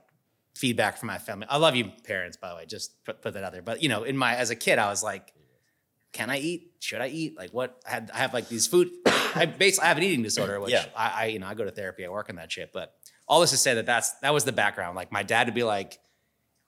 feedback 0.56 0.98
from 0.98 1.08
my 1.08 1.20
family. 1.20 1.48
I 1.50 1.58
love 1.58 1.76
you, 1.76 1.92
parents, 2.04 2.38
by 2.38 2.50
the 2.50 2.56
way. 2.56 2.66
Just 2.66 3.04
put, 3.04 3.22
put 3.22 3.36
that 3.36 3.44
out 3.44 3.52
there. 3.52 3.62
But 3.62 3.84
you 3.84 3.90
know, 3.90 4.04
in 4.04 4.18
my 4.18 4.36
as 4.36 4.50
a 4.50 4.56
kid, 4.56 4.80
I 4.80 4.90
was 4.90 5.04
like, 5.04 5.33
can 6.14 6.30
I 6.30 6.38
eat? 6.38 6.72
Should 6.80 7.02
I 7.02 7.08
eat? 7.08 7.38
Like 7.38 7.52
what? 7.52 7.82
I 7.86 7.90
had 7.90 8.12
I 8.14 8.18
have 8.20 8.34
like 8.34 8.48
these 8.48 8.68
food. 8.68 8.90
I 9.06 9.46
basically 9.46 9.86
I 9.86 9.88
have 9.90 9.98
an 9.98 10.04
eating 10.04 10.24
disorder, 10.24 10.60
which 10.60 10.72
Yeah. 10.72 10.86
I, 10.96 11.10
I 11.10 11.26
you 11.26 11.40
know 11.40 11.48
I 11.48 11.56
go 11.56 11.66
to 11.66 11.72
therapy. 11.72 12.06
I 12.06 12.10
work 12.10 12.30
on 12.30 12.38
that 12.38 12.52
shit. 12.52 12.72
But 12.72 12.94
all 13.28 13.42
this 13.42 13.52
to 13.52 13.58
say 13.58 13.74
that 13.76 13.86
that's 13.86 14.12
that 14.20 14.34
was 14.34 14.46
the 14.46 14.52
background. 14.52 14.96
Like 14.96 15.12
my 15.12 15.24
dad 15.24 15.48
would 15.48 15.56
be 15.56 15.64
like 15.64 16.00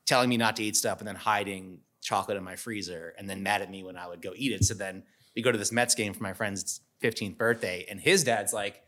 telling 0.06 0.30
me 0.30 0.38
not 0.38 0.56
to 0.58 0.64
eat 0.64 0.76
stuff 0.76 1.00
and 1.00 1.08
then 1.08 1.16
hiding 1.16 1.80
chocolate 2.02 2.38
in 2.38 2.44
my 2.44 2.56
freezer 2.56 3.14
and 3.18 3.30
then 3.30 3.42
mad 3.44 3.62
at 3.62 3.70
me 3.72 3.84
when 3.84 3.98
I 3.98 4.08
would 4.08 4.22
go 4.22 4.34
eat 4.36 4.52
it. 4.52 4.64
So 4.64 4.74
then 4.74 5.04
we 5.36 5.42
go 5.42 5.52
to 5.52 5.58
this 5.58 5.72
Mets 5.72 5.96
game 5.96 6.14
for 6.14 6.22
my 6.24 6.34
friend's 6.34 6.82
15th 7.04 7.38
birthday, 7.38 7.86
and 7.90 8.00
his 8.00 8.24
dad's 8.24 8.54
like, 8.54 8.82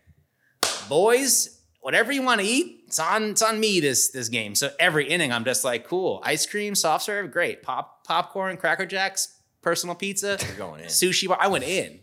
boys, 0.87 1.61
whatever 1.81 2.11
you 2.11 2.21
want 2.21 2.41
to 2.41 2.47
eat, 2.47 2.83
it's 2.87 2.99
on 2.99 3.31
it's 3.31 3.41
on 3.41 3.59
me 3.59 3.79
this 3.79 4.09
this 4.09 4.29
game. 4.29 4.55
So 4.55 4.71
every 4.79 5.07
inning, 5.07 5.31
I'm 5.31 5.43
just 5.45 5.63
like, 5.63 5.85
cool, 5.87 6.21
ice 6.23 6.45
cream, 6.45 6.75
soft 6.75 7.05
serve, 7.05 7.31
great, 7.31 7.63
pop 7.63 8.05
popcorn, 8.05 8.57
cracker 8.57 8.85
jacks, 8.85 9.36
personal 9.67 9.95
pizza, 9.95 10.37
You're 10.47 10.55
going 10.55 10.79
in. 10.79 10.87
sushi 10.87 11.27
bar. 11.27 11.37
I 11.41 11.47
went 11.47 11.65
in. 11.65 11.99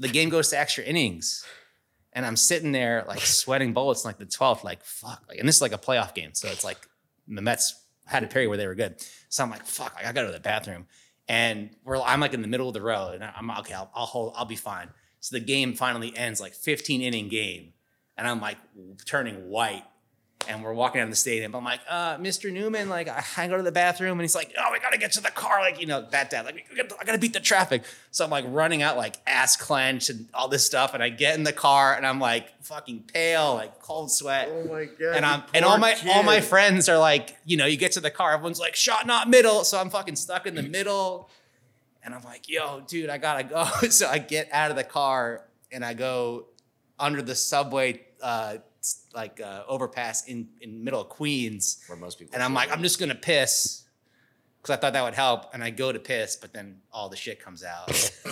The 0.00 0.08
game 0.08 0.30
goes 0.30 0.48
to 0.50 0.58
extra 0.58 0.82
innings. 0.82 1.44
And 2.12 2.26
I'm 2.26 2.36
sitting 2.36 2.72
there 2.72 3.04
like 3.06 3.20
sweating 3.40 3.72
bullets 3.72 4.02
in 4.02 4.08
like 4.08 4.18
the 4.18 4.26
12th, 4.26 4.64
like 4.64 4.82
fuck. 4.84 5.22
Like, 5.28 5.38
and 5.38 5.48
this 5.48 5.54
is 5.54 5.62
like 5.62 5.72
a 5.72 5.78
playoff 5.78 6.12
game. 6.12 6.30
So 6.32 6.48
it's 6.48 6.64
like 6.64 6.78
the 7.28 7.40
Mets 7.40 7.80
had 8.04 8.24
a 8.24 8.26
period 8.26 8.48
where 8.48 8.58
they 8.58 8.66
were 8.66 8.74
good. 8.74 8.96
So 9.28 9.44
I'm 9.44 9.50
like, 9.50 9.64
fuck, 9.64 9.94
I 9.96 10.02
gotta 10.02 10.14
go 10.14 10.26
to 10.26 10.32
the 10.32 10.40
bathroom. 10.40 10.86
And 11.28 11.70
we're 11.84 12.00
I'm 12.00 12.18
like 12.18 12.34
in 12.34 12.42
the 12.42 12.48
middle 12.48 12.66
of 12.66 12.74
the 12.74 12.82
road. 12.82 13.14
And 13.14 13.22
I'm 13.24 13.48
okay, 13.60 13.74
I'll, 13.74 13.90
I'll 13.94 14.06
hold, 14.06 14.34
I'll 14.36 14.44
be 14.44 14.56
fine. 14.56 14.88
So 15.20 15.36
the 15.36 15.44
game 15.44 15.74
finally 15.74 16.16
ends, 16.16 16.40
like 16.40 16.54
15 16.54 17.00
inning 17.00 17.28
game. 17.28 17.74
And 18.18 18.26
I'm 18.26 18.40
like 18.40 18.58
turning 19.06 19.48
white. 19.48 19.84
And 20.48 20.62
we're 20.62 20.74
walking 20.74 21.00
down 21.00 21.10
the 21.10 21.16
stadium. 21.16 21.54
I'm 21.54 21.64
like, 21.64 21.80
uh, 21.88 22.16
Mr. 22.18 22.52
Newman, 22.52 22.88
like 22.88 23.08
I, 23.08 23.24
I 23.36 23.48
go 23.48 23.56
to 23.56 23.62
the 23.62 23.72
bathroom, 23.72 24.12
and 24.12 24.20
he's 24.20 24.34
like, 24.34 24.52
oh, 24.58 24.68
we 24.72 24.78
gotta 24.78 24.98
get 24.98 25.12
to 25.12 25.20
the 25.22 25.30
car, 25.30 25.60
like 25.60 25.80
you 25.80 25.86
know 25.86 26.06
that 26.10 26.30
dad, 26.30 26.44
like 26.44 26.66
gotta- 26.76 26.96
I 27.00 27.04
gotta 27.04 27.18
beat 27.18 27.32
the 27.32 27.40
traffic. 27.40 27.82
So 28.10 28.24
I'm 28.24 28.30
like 28.30 28.44
running 28.48 28.82
out, 28.82 28.96
like 28.96 29.16
ass 29.26 29.56
clenched 29.56 30.10
and 30.10 30.28
all 30.34 30.48
this 30.48 30.64
stuff, 30.66 30.92
and 30.94 31.02
I 31.02 31.08
get 31.08 31.34
in 31.36 31.44
the 31.44 31.52
car, 31.52 31.94
and 31.94 32.06
I'm 32.06 32.20
like 32.20 32.48
fucking 32.62 33.04
pale, 33.12 33.54
like 33.54 33.80
cold 33.80 34.10
sweat, 34.10 34.48
Oh 34.50 34.64
my 34.72 34.84
god. 34.84 35.16
and 35.16 35.24
I'm 35.26 35.42
and 35.54 35.64
all 35.64 35.78
my 35.78 35.94
all 36.14 36.22
my 36.22 36.40
friends 36.40 36.88
are 36.88 36.98
like, 36.98 37.36
you 37.44 37.56
know, 37.56 37.66
you 37.66 37.76
get 37.76 37.92
to 37.92 38.00
the 38.00 38.10
car, 38.10 38.32
everyone's 38.34 38.60
like, 38.60 38.74
shot 38.76 39.06
not 39.06 39.28
middle, 39.28 39.64
so 39.64 39.78
I'm 39.80 39.90
fucking 39.90 40.16
stuck 40.16 40.46
in 40.46 40.54
the 40.54 40.62
middle, 40.62 41.28
and 42.02 42.14
I'm 42.14 42.22
like, 42.22 42.48
yo, 42.48 42.82
dude, 42.86 43.08
I 43.10 43.18
gotta 43.18 43.44
go. 43.44 43.64
so 43.90 44.08
I 44.08 44.18
get 44.18 44.48
out 44.52 44.70
of 44.70 44.76
the 44.76 44.84
car 44.84 45.44
and 45.72 45.84
I 45.84 45.94
go 45.94 46.46
under 46.98 47.22
the 47.22 47.34
subway, 47.34 48.02
uh, 48.22 48.58
like 49.14 49.40
uh, 49.40 49.62
overpass 49.68 50.26
in 50.26 50.48
in 50.60 50.82
middle 50.84 51.00
of 51.00 51.08
Queens, 51.08 51.82
Where 51.86 51.96
most 51.98 52.18
people. 52.18 52.34
and 52.34 52.42
I'm 52.42 52.54
like, 52.54 52.70
I'm 52.72 52.82
just 52.82 52.98
gonna 52.98 53.14
piss. 53.14 53.80
Because 54.60 54.78
I 54.78 54.80
thought 54.80 54.92
that 54.94 55.04
would 55.04 55.12
help, 55.14 55.52
and 55.52 55.62
I 55.62 55.68
go 55.68 55.92
to 55.92 55.98
piss, 55.98 56.36
but 56.36 56.54
then 56.54 56.80
all 56.90 57.10
the 57.10 57.16
shit 57.16 57.38
comes 57.38 57.62
out, 57.62 57.90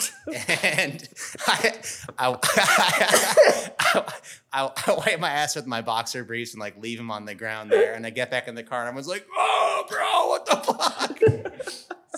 and 0.62 1.06
I, 1.46 1.72
I, 2.18 2.36
I, 2.58 4.12
I, 4.50 4.70
I 4.86 4.92
wipe 4.94 5.20
my 5.20 5.28
ass 5.28 5.54
with 5.54 5.66
my 5.66 5.82
boxer 5.82 6.24
briefs 6.24 6.54
and 6.54 6.60
like 6.60 6.78
leave 6.80 6.98
him 6.98 7.10
on 7.10 7.26
the 7.26 7.34
ground 7.34 7.70
there, 7.70 7.92
and 7.92 8.06
I 8.06 8.10
get 8.10 8.30
back 8.30 8.48
in 8.48 8.54
the 8.54 8.62
car, 8.62 8.80
and 8.80 8.88
I 8.88 8.96
was 8.96 9.08
like, 9.08 9.26
"Oh, 9.36 9.84
bro, 9.90 10.28
what 10.28 10.46
the 10.46 10.56
fuck?" 10.56 11.18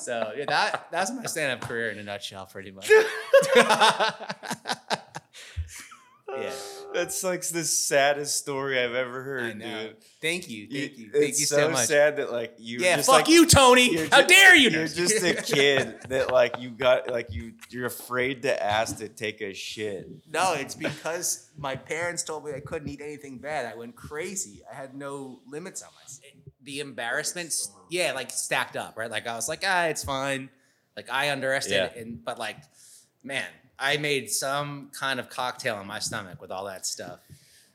so 0.01 0.33
yeah, 0.37 0.45
that 0.47 0.87
that's 0.93 1.11
my 1.11 1.25
stand-up 1.27 1.63
career 1.69 1.91
in 1.91 1.99
a 1.99 2.05
nutshell, 2.05 2.47
pretty 2.47 2.71
much. 2.71 2.89
yeah, 6.95 7.01
That's 7.03 7.25
like 7.25 7.43
the 7.49 7.65
saddest 7.65 8.37
story 8.39 8.79
I've 8.83 8.95
ever 8.95 9.23
heard, 9.23 9.43
I 9.43 9.53
know. 9.55 9.83
dude. 9.89 9.97
Thank 10.23 10.49
you, 10.49 10.67
You- 10.71 10.81
thank 10.89 10.99
you, 10.99 11.11
thank 11.13 11.25
it's 11.31 11.41
you 11.41 11.47
so, 11.47 11.57
so 11.57 11.71
much. 11.71 11.87
sad 11.87 12.17
that 12.17 12.31
like 12.33 12.55
you. 12.59 12.79
yeah, 12.81 12.97
just, 12.97 13.09
fuck 13.09 13.17
like, 13.17 13.29
you, 13.29 13.47
Tony. 13.47 13.97
How 14.09 14.23
ju- 14.23 14.29
dare 14.29 14.57
you? 14.57 14.71
You're 14.71 14.87
just 14.87 15.23
a 15.25 15.35
kid 15.55 16.01
that 16.09 16.31
like 16.33 16.59
you 16.61 16.71
got 16.71 17.09
like 17.11 17.33
you 17.33 17.53
you're 17.71 17.87
afraid 17.87 18.43
to 18.43 18.63
ask 18.65 18.99
to 18.99 19.09
take 19.09 19.41
a 19.43 19.53
shit. 19.53 20.09
No, 20.33 20.55
it's 20.55 20.75
because 20.75 21.51
my 21.59 21.77
parents 21.77 22.23
told 22.23 22.45
me 22.45 22.53
I 22.53 22.61
couldn't 22.61 22.89
eat 22.89 23.01
anything 23.03 23.39
bad. 23.39 23.67
I 23.67 23.77
went 23.77 23.97
crazy. 23.97 24.63
I 24.71 24.75
had 24.75 24.95
no 24.95 25.41
limits 25.47 25.83
on 25.83 25.89
myself. 26.03 26.33
The 26.63 26.81
embarrassments, 26.81 27.71
yeah, 27.91 28.13
like 28.13 28.31
stacked 28.31 28.77
up, 28.77 28.97
right? 28.97 29.11
Like 29.11 29.27
I 29.27 29.35
was 29.37 29.49
like, 29.49 29.63
ah, 29.67 29.85
it's 29.87 30.03
fine. 30.05 30.49
Like 30.97 31.09
I 31.11 31.31
underestimated, 31.31 31.91
Yeah. 31.97 32.03
and 32.03 32.25
but 32.25 32.39
like, 32.39 32.57
man, 33.23 33.45
I 33.79 33.97
made 33.97 34.31
some 34.31 34.91
kind 34.93 35.19
of 35.21 35.29
cocktail 35.29 35.81
in 35.81 35.87
my 35.87 35.99
stomach 35.99 36.41
with 36.41 36.51
all 36.51 36.65
that 36.67 36.87
stuff. 36.87 37.21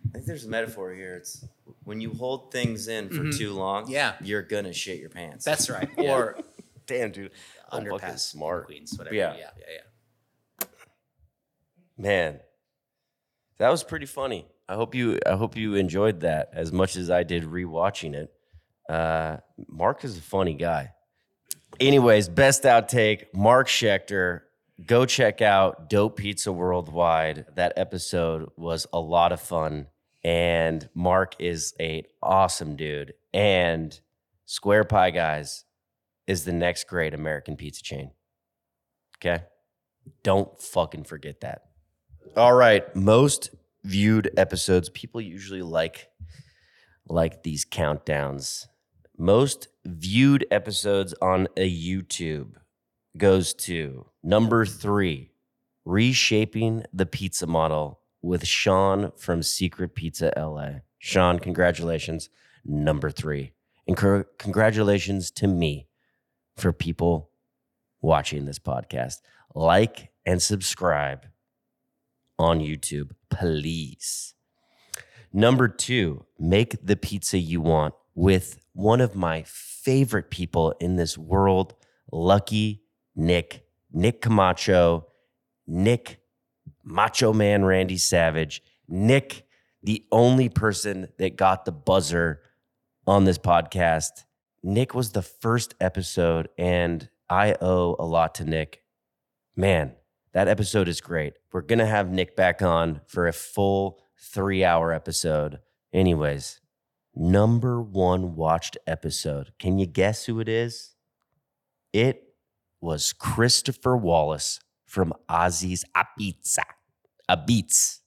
I 0.09 0.13
think 0.13 0.25
there's 0.25 0.45
a 0.45 0.49
metaphor 0.49 0.93
here. 0.93 1.15
It's 1.17 1.43
when 1.83 1.99
you 1.99 2.13
hold 2.13 2.51
things 2.51 2.87
in 2.87 3.09
for 3.09 3.23
Mhm. 3.23 3.37
too 3.37 3.53
long. 3.53 3.89
Yeah. 3.89 4.15
You're 4.21 4.41
gonna 4.41 4.71
shit 4.73 4.99
your 4.99 5.09
pants. 5.09 5.43
That's 5.45 5.69
right. 5.69 5.89
Yeah. 5.97 6.15
Or 6.15 6.39
Damn, 6.85 7.11
dude. 7.11 7.31
I'm 7.69 7.83
underpass, 7.85 8.19
smart. 8.19 8.65
Queens, 8.65 8.97
whatever. 8.97 9.15
Yeah. 9.15 9.35
Yeah, 9.35 9.49
yeah, 9.59 9.65
yeah. 10.61 10.65
Man, 11.97 12.39
that 13.57 13.69
was 13.69 13.83
pretty 13.83 14.05
funny. 14.05 14.47
I 14.67 14.75
hope 14.75 14.95
you 14.95 15.19
I 15.25 15.35
hope 15.35 15.55
you 15.57 15.75
enjoyed 15.75 16.21
that 16.21 16.49
as 16.53 16.71
much 16.71 16.95
as 16.95 17.09
I 17.09 17.23
did 17.23 17.43
rewatching 17.43 18.13
it. 18.15 18.33
Uh, 18.91 19.37
Mark 19.67 20.03
is 20.03 20.17
a 20.17 20.21
funny 20.21 20.53
guy. 20.53 20.93
Anyways, 21.79 22.29
best 22.29 22.63
outtake, 22.63 23.25
Mark 23.33 23.67
Schechter. 23.67 24.41
Go 24.85 25.05
check 25.05 25.41
out 25.41 25.89
Dope 25.89 26.17
Pizza 26.17 26.51
Worldwide. 26.51 27.45
That 27.55 27.73
episode 27.75 28.49
was 28.55 28.87
a 28.93 28.99
lot 28.99 29.31
of 29.31 29.41
fun. 29.41 29.87
And 30.23 30.87
Mark 30.93 31.35
is 31.39 31.73
a 31.79 32.05
awesome 32.21 32.75
dude. 32.75 33.13
And 33.33 33.99
Square 34.45 34.85
Pie 34.85 35.11
Guys 35.11 35.65
is 36.27 36.45
the 36.45 36.53
next 36.53 36.87
great 36.87 37.13
American 37.13 37.55
pizza 37.55 37.83
chain. 37.83 38.11
Okay? 39.17 39.43
Don't 40.23 40.61
fucking 40.61 41.03
forget 41.03 41.41
that. 41.41 41.63
All 42.35 42.53
right, 42.53 42.95
most 42.95 43.49
viewed 43.83 44.31
episodes. 44.37 44.89
People 44.89 45.21
usually 45.21 45.61
like 45.61 46.09
like 47.07 47.43
these 47.43 47.65
countdowns. 47.65 48.67
Most 49.17 49.67
viewed 49.85 50.45
episodes 50.51 51.13
on 51.21 51.47
a 51.57 51.69
YouTube 51.69 52.53
goes 53.17 53.53
to 53.53 54.05
number 54.23 54.65
3, 54.65 55.31
Reshaping 55.85 56.83
the 56.93 57.05
Pizza 57.05 57.47
Model 57.47 57.99
with 58.21 58.45
Sean 58.45 59.11
from 59.17 59.41
Secret 59.41 59.95
Pizza 59.95 60.31
LA. 60.35 60.81
Sean, 60.99 61.39
congratulations, 61.39 62.29
number 62.65 63.09
3. 63.09 63.51
And 63.87 63.97
cor- 63.97 64.27
congratulations 64.37 65.31
to 65.31 65.47
me 65.47 65.87
for 66.57 66.71
people 66.71 67.31
watching 68.01 68.45
this 68.45 68.59
podcast. 68.59 69.15
Like 69.55 70.11
and 70.25 70.41
subscribe 70.41 71.25
on 72.37 72.59
YouTube, 72.59 73.11
please. 73.29 74.35
Number 75.31 75.67
two, 75.67 76.25
make 76.39 76.75
the 76.83 76.95
pizza 76.95 77.37
you 77.37 77.61
want 77.61 77.93
with 78.15 78.59
one 78.73 79.01
of 79.01 79.15
my 79.15 79.43
favorite 79.45 80.29
people 80.29 80.73
in 80.79 80.95
this 80.95 81.17
world, 81.17 81.75
Lucky 82.11 82.83
Nick, 83.15 83.65
Nick 83.91 84.21
Camacho, 84.21 85.07
Nick 85.67 86.21
Macho 86.83 87.33
Man 87.33 87.65
Randy 87.65 87.97
Savage, 87.97 88.61
Nick, 88.87 89.45
the 89.83 90.05
only 90.11 90.49
person 90.49 91.09
that 91.17 91.35
got 91.37 91.65
the 91.65 91.71
buzzer 91.71 92.41
on 93.07 93.25
this 93.25 93.37
podcast. 93.37 94.25
Nick 94.61 94.93
was 94.93 95.11
the 95.11 95.21
first 95.21 95.75
episode, 95.79 96.49
and 96.57 97.09
I 97.29 97.55
owe 97.61 97.95
a 97.97 98.05
lot 98.05 98.35
to 98.35 98.43
Nick. 98.43 98.83
Man, 99.55 99.93
that 100.33 100.47
episode 100.47 100.87
is 100.87 101.01
great. 101.01 101.33
We're 101.51 101.61
going 101.61 101.79
to 101.79 101.85
have 101.85 102.11
Nick 102.11 102.35
back 102.35 102.61
on 102.61 103.01
for 103.07 103.27
a 103.27 103.33
full 103.33 103.99
three 104.19 104.63
hour 104.63 104.91
episode. 104.93 105.59
Anyways, 105.93 106.59
number 107.15 107.81
one 107.81 108.35
watched 108.35 108.77
episode. 108.85 109.53
Can 109.59 109.79
you 109.79 109.85
guess 109.85 110.25
who 110.25 110.39
it 110.39 110.49
is? 110.49 110.95
It 111.93 112.28
was 112.81 113.13
Christopher 113.13 113.97
Wallace 113.97 114.59
from 114.85 115.13
Ozzy's 115.29 115.85
Apizza. 115.95 116.63
Abits, 117.29 117.99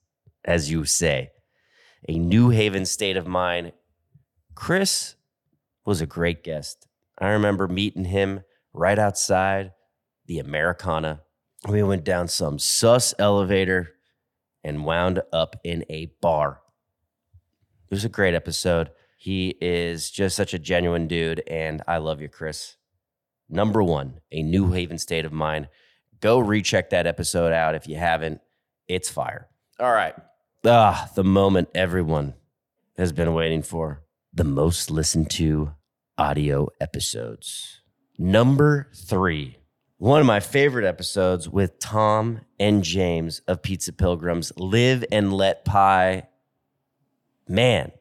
as 0.45 0.71
you 0.71 0.85
say. 0.85 1.31
A 2.09 2.19
New 2.19 2.51
Haven 2.51 2.85
state 2.85 3.17
of 3.17 3.27
mind. 3.27 3.73
Chris 4.55 5.15
was 5.85 6.01
a 6.01 6.07
great 6.07 6.43
guest. 6.43 6.89
I 7.19 7.29
remember 7.29 7.69
meeting 7.69 8.07
him 8.07 8.43
right 8.73 8.99
outside 8.99 9.73
the 10.27 10.39
Americana. 10.39 11.21
We 11.69 11.83
went 11.83 12.05
down 12.05 12.27
some 12.29 12.59
sus 12.59 13.15
elevator 13.19 13.93
and 14.65 14.85
wound 14.85 15.23
up 15.33 15.57
in 15.63 15.85
a 15.89 16.07
bar. 16.21 16.61
It 17.91 17.95
was 17.95 18.05
a 18.05 18.09
great 18.09 18.35
episode. 18.35 18.91
He 19.17 19.57
is 19.61 20.11
just 20.11 20.35
such 20.35 20.55
a 20.55 20.59
genuine 20.59 21.07
dude, 21.07 21.43
and 21.47 21.83
I 21.87 21.99
love 21.99 22.21
you, 22.21 22.29
Chris. 22.29 22.77
Number 23.53 23.83
one, 23.83 24.15
a 24.33 24.43
New 24.43 24.73
Haven 24.73 24.97
state 24.97 25.27
of 25.27 25.33
mind. 25.33 25.69
Go 26.21 26.39
recheck 26.39 26.89
that 26.91 27.07
episode 27.07 27.53
out 27.53 27.75
if 27.75 27.87
you 27.87 27.97
haven't. 27.97 28.41
It's 28.89 29.11
fire. 29.11 29.49
All 29.79 29.93
right. 29.93 30.15
Ah, 30.65 31.11
the 31.15 31.23
moment 31.23 31.69
everyone 31.75 32.33
has 32.97 33.13
been 33.13 33.35
waiting 33.35 33.63
for. 33.63 34.05
The 34.33 34.45
most 34.45 34.91
listened 34.91 35.29
to 35.33 35.75
audio 36.17 36.69
episodes. 36.81 37.83
Number 38.19 38.89
three, 38.95 39.59
one 39.99 40.21
of 40.21 40.27
my 40.27 40.41
favorite 40.41 40.87
episodes 40.87 41.47
with 41.47 41.79
Tom 41.79 42.41
and 42.59 42.83
James 42.83 43.43
of 43.47 43.61
Pizza 43.61 43.93
Pilgrims, 43.93 44.51
Live 44.57 45.05
and 45.13 45.31
Let 45.31 45.67
Pie. 45.67 46.27
Man, 47.47 47.93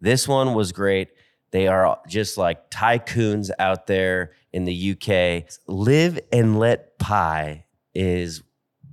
this 0.00 0.28
one 0.28 0.54
was 0.54 0.70
great. 0.70 1.08
They 1.50 1.66
are 1.66 1.98
just 2.06 2.38
like 2.38 2.70
tycoons 2.70 3.50
out 3.58 3.88
there 3.88 4.32
in 4.52 4.64
the 4.64 4.92
UK. 4.92 5.50
Live 5.66 6.20
and 6.30 6.58
Let 6.58 6.98
Pie 6.98 7.64
is 7.94 8.42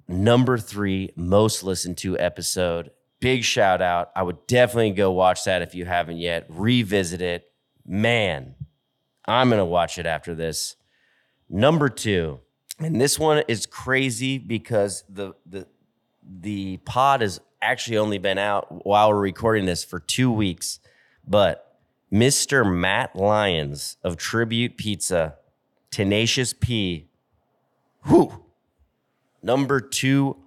number 0.07 0.57
three 0.57 1.11
most 1.15 1.63
listened 1.63 1.97
to 1.99 2.17
episode. 2.17 2.91
Big 3.19 3.43
shout 3.43 3.81
out. 3.81 4.11
I 4.15 4.23
would 4.23 4.47
definitely 4.47 4.91
go 4.91 5.11
watch 5.11 5.43
that 5.43 5.61
if 5.61 5.75
you 5.75 5.85
haven't 5.85 6.17
yet. 6.17 6.45
Revisit 6.49 7.21
it. 7.21 7.51
Man, 7.85 8.55
I'm 9.25 9.49
going 9.49 9.59
to 9.59 9.65
watch 9.65 9.97
it 9.97 10.05
after 10.05 10.33
this. 10.33 10.75
Number 11.49 11.89
two, 11.89 12.39
and 12.79 13.01
this 13.01 13.19
one 13.19 13.43
is 13.47 13.65
crazy 13.65 14.37
because 14.37 15.03
the, 15.09 15.33
the, 15.45 15.67
the 16.23 16.77
pod 16.77 17.21
has 17.21 17.41
actually 17.61 17.97
only 17.97 18.19
been 18.19 18.37
out 18.37 18.85
while 18.85 19.09
we're 19.09 19.19
recording 19.19 19.65
this 19.65 19.83
for 19.83 19.99
two 19.99 20.31
weeks, 20.31 20.79
but 21.27 21.77
Mr. 22.11 22.65
Matt 22.65 23.15
Lyons 23.15 23.97
of 24.03 24.17
Tribute 24.17 24.77
Pizza, 24.77 25.35
Tenacious 25.91 26.53
P, 26.53 27.09
whew, 28.05 28.43
number 29.41 29.79
two 29.79 30.37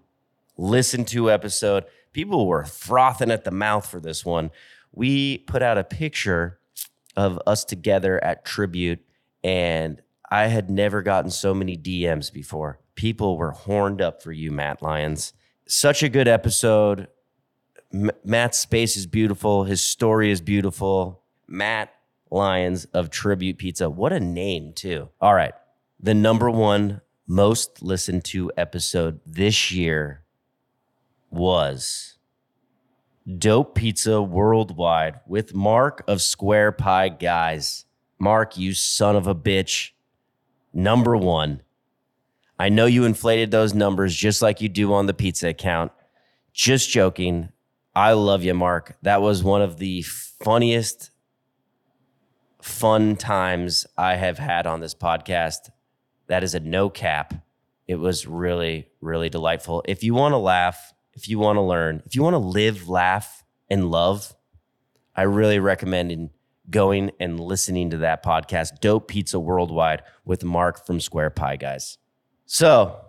listen 0.56 1.04
to 1.06 1.30
episode. 1.30 1.84
People 2.12 2.46
were 2.46 2.64
frothing 2.64 3.30
at 3.30 3.44
the 3.44 3.50
mouth 3.50 3.86
for 3.86 4.00
this 4.00 4.24
one. 4.24 4.50
We 4.92 5.38
put 5.38 5.62
out 5.62 5.78
a 5.78 5.84
picture 5.84 6.58
of 7.16 7.40
us 7.46 7.64
together 7.64 8.22
at 8.22 8.44
Tribute, 8.44 9.00
and 9.42 10.00
I 10.30 10.46
had 10.46 10.70
never 10.70 11.02
gotten 11.02 11.30
so 11.30 11.54
many 11.54 11.76
DMs 11.76 12.32
before. 12.32 12.80
People 12.94 13.36
were 13.36 13.52
horned 13.52 14.00
up 14.02 14.22
for 14.22 14.32
you, 14.32 14.50
Matt 14.50 14.82
Lyons. 14.82 15.32
Such 15.66 16.02
a 16.02 16.08
good 16.08 16.28
episode. 16.28 17.08
M- 17.92 18.10
Matt's 18.24 18.58
space 18.58 18.96
is 18.96 19.06
beautiful. 19.06 19.64
His 19.64 19.80
story 19.82 20.30
is 20.30 20.40
beautiful. 20.40 21.22
Matt 21.48 21.92
Lyons 22.32 22.86
of 22.86 23.10
Tribute 23.10 23.58
Pizza. 23.58 23.88
What 23.88 24.12
a 24.12 24.20
name, 24.20 24.72
too. 24.72 25.10
All 25.20 25.34
right. 25.34 25.52
The 26.00 26.14
number 26.14 26.50
one 26.50 27.00
most 27.28 27.82
listened 27.82 28.24
to 28.24 28.50
episode 28.56 29.20
this 29.24 29.70
year 29.70 30.24
was 31.30 32.16
Dope 33.38 33.76
Pizza 33.76 34.20
Worldwide 34.20 35.20
with 35.26 35.54
Mark 35.54 36.02
of 36.08 36.20
Square 36.20 36.72
Pie 36.72 37.10
Guys. 37.10 37.84
Mark, 38.18 38.58
you 38.58 38.74
son 38.74 39.14
of 39.14 39.28
a 39.28 39.34
bitch. 39.34 39.90
Number 40.72 41.16
one. 41.16 41.62
I 42.58 42.68
know 42.68 42.86
you 42.86 43.04
inflated 43.04 43.50
those 43.50 43.74
numbers 43.74 44.14
just 44.14 44.42
like 44.42 44.60
you 44.60 44.68
do 44.68 44.92
on 44.92 45.06
the 45.06 45.14
pizza 45.14 45.48
account. 45.48 45.92
Just 46.52 46.90
joking. 46.90 47.50
I 47.94 48.12
love 48.12 48.42
you, 48.42 48.54
Mark. 48.54 48.96
That 49.02 49.22
was 49.22 49.44
one 49.44 49.62
of 49.62 49.78
the 49.78 50.02
funniest, 50.02 51.11
fun 52.62 53.16
times 53.16 53.86
I 53.98 54.14
have 54.14 54.38
had 54.38 54.66
on 54.66 54.80
this 54.80 54.94
podcast. 54.94 55.70
That 56.28 56.44
is 56.44 56.54
a 56.54 56.60
no 56.60 56.88
cap. 56.88 57.34
It 57.86 57.96
was 57.96 58.26
really, 58.26 58.88
really 59.00 59.28
delightful. 59.28 59.82
If 59.86 60.04
you 60.04 60.14
want 60.14 60.32
to 60.32 60.38
laugh, 60.38 60.94
if 61.14 61.28
you 61.28 61.38
want 61.38 61.56
to 61.56 61.62
learn, 61.62 62.02
if 62.06 62.14
you 62.14 62.22
want 62.22 62.34
to 62.34 62.38
live, 62.38 62.88
laugh, 62.88 63.44
and 63.68 63.90
love, 63.90 64.34
I 65.16 65.22
really 65.22 65.58
recommend 65.58 66.30
going 66.70 67.10
and 67.18 67.40
listening 67.40 67.90
to 67.90 67.98
that 67.98 68.24
podcast, 68.24 68.80
Dope 68.80 69.08
Pizza 69.08 69.40
Worldwide, 69.40 70.02
with 70.24 70.44
Mark 70.44 70.86
from 70.86 71.00
Square 71.00 71.30
Pie 71.30 71.56
Guys. 71.56 71.98
So, 72.46 73.00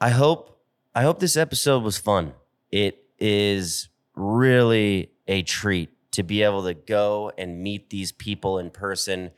I 0.00 0.10
hope 0.10 0.60
I 0.94 1.02
hope 1.02 1.20
this 1.20 1.36
episode 1.36 1.82
was 1.82 1.96
fun. 1.96 2.34
It 2.70 2.98
is 3.18 3.88
really 4.14 5.10
a 5.26 5.42
treat 5.42 5.90
to 6.14 6.22
be 6.22 6.42
able 6.42 6.64
to 6.64 6.74
go 6.74 7.32
and 7.36 7.62
meet 7.62 7.90
these 7.90 8.12
people 8.12 8.58
in 8.58 8.70
person 8.70 9.30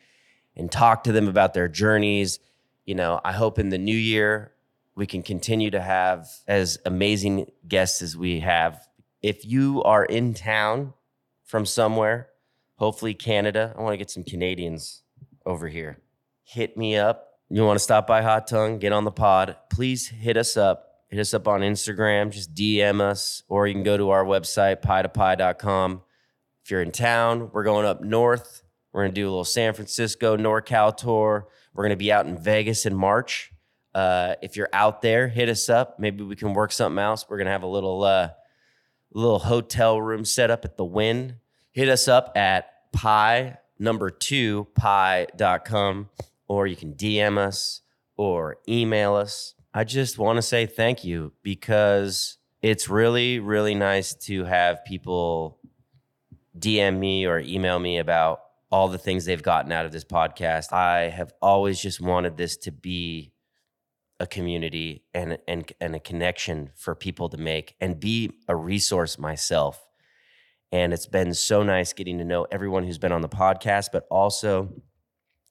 and 0.55 0.71
talk 0.71 1.05
to 1.05 1.13
them 1.13 1.29
about 1.29 1.55
their 1.55 1.69
journeys. 1.69 2.39
You 2.85 2.95
know, 2.95 3.21
I 3.25 3.33
hope 3.33 3.59
in 3.59 3.69
the 3.69 3.79
new 3.79 3.97
year 3.97 4.53
we 4.95 5.07
can 5.07 5.23
continue 5.23 5.71
to 5.71 5.81
have 5.81 6.29
as 6.47 6.79
amazing 6.87 7.51
guests 7.69 8.03
as 8.03 8.17
we 8.17 8.41
have. 8.41 8.87
If 9.23 9.45
you 9.45 9.83
are 9.83 10.05
in 10.05 10.35
town 10.35 10.95
from 11.45 11.67
somewhere, 11.67 12.29
hopefully 12.77 13.15
Canada, 13.15 13.75
I 13.77 13.83
want 13.83 13.95
to 13.95 13.99
get 13.99 14.11
some 14.11 14.25
Canadians 14.25 15.03
over 15.45 15.69
here. 15.69 15.99
Hit 16.45 16.77
me 16.77 16.97
up. 16.97 17.41
You 17.49 17.65
want 17.65 17.79
to 17.79 17.83
stop 17.83 18.07
by 18.07 18.23
Hot 18.23 18.47
Tongue, 18.49 18.79
get 18.79 18.93
on 18.93 19.05
the 19.05 19.13
pod, 19.13 19.57
please 19.71 20.09
hit 20.09 20.37
us 20.37 20.57
up. 20.57 20.87
Hit 21.09 21.21
us 21.21 21.33
up 21.35 21.47
on 21.47 21.61
Instagram, 21.61 22.31
just 22.31 22.53
DM 22.53 23.01
us, 23.01 23.45
or 23.49 23.69
you 23.69 23.75
can 23.75 23.85
go 23.85 23.97
to 23.97 24.11
our 24.11 24.25
website, 24.25 24.83
pie2pie.com. 24.83 26.03
If 26.67 26.73
you're 26.73 26.83
in 26.83 26.91
town, 26.91 27.51
we're 27.53 27.63
going 27.63 27.87
up 27.87 28.01
north. 28.01 28.65
We're 28.93 29.03
going 29.03 29.15
to 29.15 29.21
do 29.21 29.29
a 29.29 29.31
little 29.31 29.45
San 29.45 29.73
Francisco, 29.73 30.37
NorCal 30.37 30.97
tour. 30.97 31.47
We're 31.73 31.85
going 31.85 31.91
to 31.91 31.97
be 31.97 32.11
out 32.11 32.27
in 32.27 32.37
Vegas 32.37 32.87
in 32.87 32.93
March. 32.93 33.53
Uh, 33.95 34.35
if 34.43 34.57
you're 34.57 34.69
out 34.73 35.01
there, 35.01 35.29
hit 35.29 35.49
us 35.49 35.69
up. 35.69 36.01
Maybe 36.01 36.25
we 36.25 36.35
can 36.35 36.55
work 36.55 36.73
something 36.73 36.99
else. 36.99 37.25
We're 37.29 37.39
gonna 37.39 37.53
have 37.53 37.63
a 37.63 37.69
little 37.69 38.03
uh, 38.03 38.31
little 39.13 39.39
hotel 39.39 40.03
room 40.03 40.25
set 40.25 40.51
up 40.51 40.65
at 40.65 40.77
the 40.77 40.85
Wynn. 40.85 41.37
Hit 41.71 41.89
us 41.89 42.09
up 42.09 42.37
at 42.37 42.91
pie 42.93 43.59
number 43.79 44.11
two 44.11 44.67
pie.com 44.75 46.11
or 46.49 46.67
you 46.67 46.75
can 46.75 46.95
DM 46.95 47.39
us 47.39 47.83
or 48.17 48.57
email 48.69 49.15
us. 49.15 49.55
I 49.73 49.85
just 49.85 50.19
want 50.19 50.37
to 50.39 50.43
say 50.43 50.67
thank 50.67 51.05
you 51.05 51.33
because 51.45 52.39
it's 52.61 52.89
really, 52.89 53.39
really 53.39 53.77
nice 53.77 54.15
to 54.15 54.45
have 54.45 54.85
people 54.85 55.61
DM 56.59 56.99
me 56.99 57.27
or 57.27 57.39
email 57.39 57.79
me 57.79 57.99
about 57.99 58.41
all 58.71 58.89
the 58.89 58.99
things 58.99 59.25
they've 59.25 59.43
gotten 59.43 59.73
out 59.73 59.87
of 59.87 59.93
this 59.93 60.05
podcast. 60.05 60.73
I 60.73 61.09
have 61.09 61.33
always 61.41 61.81
just 61.81 62.01
wanted 62.01 62.37
this 62.37 62.57
to 62.59 62.73
be 62.73 63.33
a 64.19 64.27
community 64.27 65.05
and 65.13 65.39
and 65.47 65.71
and 65.81 65.95
a 65.95 66.01
connection 66.01 66.71
for 66.75 66.95
people 66.95 67.29
to 67.29 67.37
make 67.37 67.75
and 67.81 68.01
be 68.01 68.33
a 68.49 68.57
resource 68.57 69.19
myself. 69.19 69.87
And 70.73 70.93
it's 70.93 71.07
been 71.07 71.33
so 71.35 71.63
nice 71.63 71.93
getting 71.93 72.19
to 72.19 72.25
know 72.25 72.47
everyone 72.51 72.85
who's 72.85 72.99
been 72.99 73.13
on 73.13 73.21
the 73.21 73.29
podcast, 73.29 73.91
but 73.93 74.07
also 74.11 74.83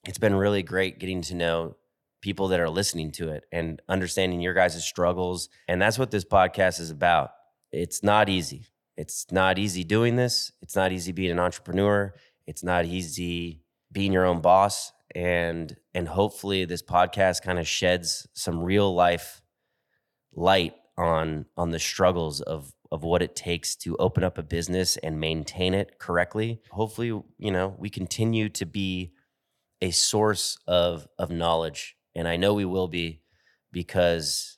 it's 0.07 0.17
been 0.17 0.35
really 0.35 0.61
great 0.61 0.99
getting 0.99 1.21
to 1.23 1.35
know 1.35 1.75
people 2.21 2.47
that 2.49 2.59
are 2.59 2.69
listening 2.69 3.11
to 3.11 3.29
it 3.29 3.45
and 3.51 3.81
understanding 3.87 4.41
your 4.41 4.53
guys' 4.53 4.83
struggles. 4.83 5.47
And 5.67 5.81
that's 5.81 5.99
what 5.99 6.11
this 6.11 6.25
podcast 6.25 6.79
is 6.79 6.89
about. 6.89 7.31
It's 7.71 8.03
not 8.03 8.29
easy. 8.29 8.65
It's 8.97 9.25
not 9.31 9.59
easy 9.59 9.83
doing 9.83 10.15
this. 10.15 10.51
It's 10.61 10.75
not 10.75 10.91
easy 10.91 11.11
being 11.11 11.31
an 11.31 11.39
entrepreneur. 11.39 12.13
It's 12.47 12.63
not 12.63 12.85
easy 12.85 13.61
being 13.91 14.11
your 14.11 14.25
own 14.25 14.41
boss 14.41 14.91
and 15.15 15.77
and 15.93 16.09
hopefully 16.09 16.65
this 16.65 16.83
podcast 16.83 17.41
kind 17.41 17.57
of 17.57 17.67
sheds 17.67 18.27
some 18.33 18.61
real 18.61 18.93
life 18.93 19.41
light 20.33 20.73
on 20.97 21.45
on 21.55 21.71
the 21.71 21.79
struggles 21.79 22.41
of 22.41 22.73
of 22.91 23.03
what 23.03 23.21
it 23.21 23.35
takes 23.35 23.75
to 23.75 23.95
open 23.97 24.23
up 24.23 24.37
a 24.37 24.43
business 24.43 24.97
and 24.97 25.19
maintain 25.19 25.73
it 25.73 25.97
correctly 25.99 26.61
hopefully 26.71 27.07
you 27.37 27.51
know 27.51 27.75
we 27.79 27.89
continue 27.89 28.49
to 28.49 28.65
be 28.65 29.13
a 29.81 29.91
source 29.91 30.57
of 30.67 31.07
of 31.17 31.31
knowledge 31.31 31.95
and 32.13 32.27
i 32.27 32.35
know 32.35 32.53
we 32.53 32.65
will 32.65 32.89
be 32.89 33.21
because 33.71 34.57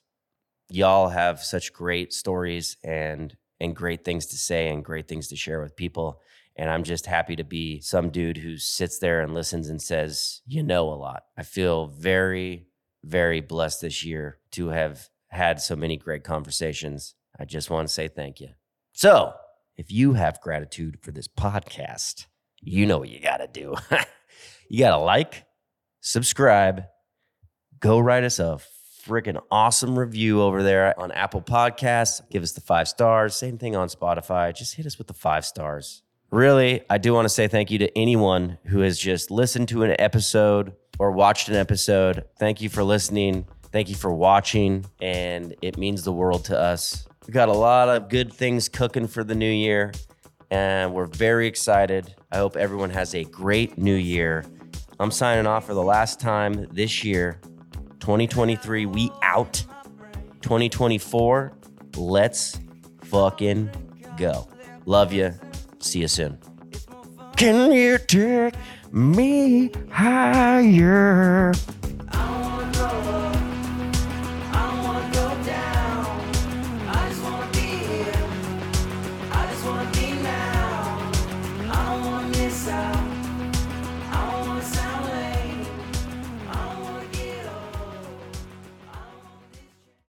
y'all 0.68 1.08
have 1.08 1.40
such 1.42 1.72
great 1.72 2.12
stories 2.12 2.76
and 2.84 3.36
and 3.60 3.74
great 3.74 4.04
things 4.04 4.26
to 4.26 4.36
say 4.36 4.68
and 4.68 4.84
great 4.84 5.08
things 5.08 5.28
to 5.28 5.36
share 5.36 5.60
with 5.60 5.76
people 5.76 6.20
and 6.58 6.68
I'm 6.68 6.82
just 6.82 7.06
happy 7.06 7.36
to 7.36 7.44
be 7.44 7.80
some 7.80 8.10
dude 8.10 8.36
who 8.36 8.58
sits 8.58 8.98
there 8.98 9.20
and 9.20 9.32
listens 9.32 9.68
and 9.68 9.80
says, 9.80 10.42
you 10.44 10.64
know, 10.64 10.92
a 10.92 10.94
lot. 10.94 11.22
I 11.36 11.44
feel 11.44 11.86
very, 11.86 12.66
very 13.04 13.40
blessed 13.40 13.82
this 13.82 14.04
year 14.04 14.38
to 14.52 14.68
have 14.68 15.08
had 15.28 15.60
so 15.60 15.76
many 15.76 15.96
great 15.96 16.24
conversations. 16.24 17.14
I 17.38 17.44
just 17.44 17.70
want 17.70 17.86
to 17.86 17.94
say 17.94 18.08
thank 18.08 18.40
you. 18.40 18.48
So, 18.92 19.34
if 19.76 19.92
you 19.92 20.14
have 20.14 20.40
gratitude 20.40 20.98
for 21.00 21.12
this 21.12 21.28
podcast, 21.28 22.26
you 22.60 22.84
know 22.84 22.98
what 22.98 23.08
you 23.08 23.20
got 23.20 23.36
to 23.36 23.46
do. 23.46 23.76
you 24.68 24.80
got 24.80 24.96
to 24.96 24.98
like, 24.98 25.44
subscribe, 26.00 26.86
go 27.78 28.00
write 28.00 28.24
us 28.24 28.40
a 28.40 28.58
freaking 29.08 29.40
awesome 29.50 29.98
review 29.98 30.42
over 30.42 30.62
there 30.62 30.98
on 31.00 31.10
Apple 31.12 31.42
Podcasts. 31.42 32.20
Give 32.30 32.42
us 32.42 32.52
the 32.52 32.60
five 32.60 32.88
stars. 32.88 33.34
Same 33.34 33.58
thing 33.58 33.74
on 33.74 33.88
Spotify. 33.88 34.54
Just 34.54 34.74
hit 34.74 34.86
us 34.86 34.98
with 34.98 35.06
the 35.06 35.14
five 35.14 35.44
stars 35.44 36.02
really, 36.30 36.82
I 36.90 36.98
do 36.98 37.14
want 37.14 37.24
to 37.24 37.28
say 37.28 37.48
thank 37.48 37.70
you 37.70 37.78
to 37.78 37.98
anyone 37.98 38.58
who 38.66 38.80
has 38.80 38.98
just 38.98 39.30
listened 39.30 39.68
to 39.68 39.82
an 39.82 39.96
episode 39.98 40.74
or 40.98 41.12
watched 41.12 41.48
an 41.48 41.54
episode. 41.54 42.24
Thank 42.38 42.60
you 42.60 42.68
for 42.68 42.82
listening. 42.82 43.46
Thank 43.70 43.88
you 43.88 43.94
for 43.94 44.12
watching. 44.12 44.84
And 45.00 45.54
it 45.62 45.78
means 45.78 46.02
the 46.04 46.12
world 46.12 46.44
to 46.46 46.58
us. 46.58 47.06
We 47.26 47.32
got 47.32 47.48
a 47.48 47.54
lot 47.54 47.88
of 47.88 48.08
good 48.08 48.32
things 48.32 48.68
cooking 48.68 49.06
for 49.06 49.24
the 49.24 49.34
new 49.34 49.50
year. 49.50 49.92
and 50.50 50.94
we're 50.94 51.04
very 51.06 51.46
excited. 51.46 52.14
I 52.32 52.38
hope 52.38 52.56
everyone 52.56 52.88
has 52.90 53.14
a 53.14 53.22
great 53.24 53.76
new 53.76 53.94
year. 53.94 54.46
I'm 54.98 55.10
signing 55.10 55.46
off 55.46 55.66
for 55.66 55.74
the 55.74 55.82
last 55.82 56.20
time 56.20 56.66
this 56.72 57.04
year. 57.04 57.38
2023, 58.08 58.86
we 58.86 59.12
out. 59.22 59.62
2024, 60.40 61.52
let's 61.96 62.58
fucking 63.02 63.70
go. 64.16 64.48
Love 64.86 65.12
you. 65.12 65.34
See 65.78 65.98
you 65.98 66.08
soon. 66.08 66.38
Can 67.36 67.70
you 67.70 67.98
take 67.98 68.54
me 68.90 69.70
higher? 69.90 71.52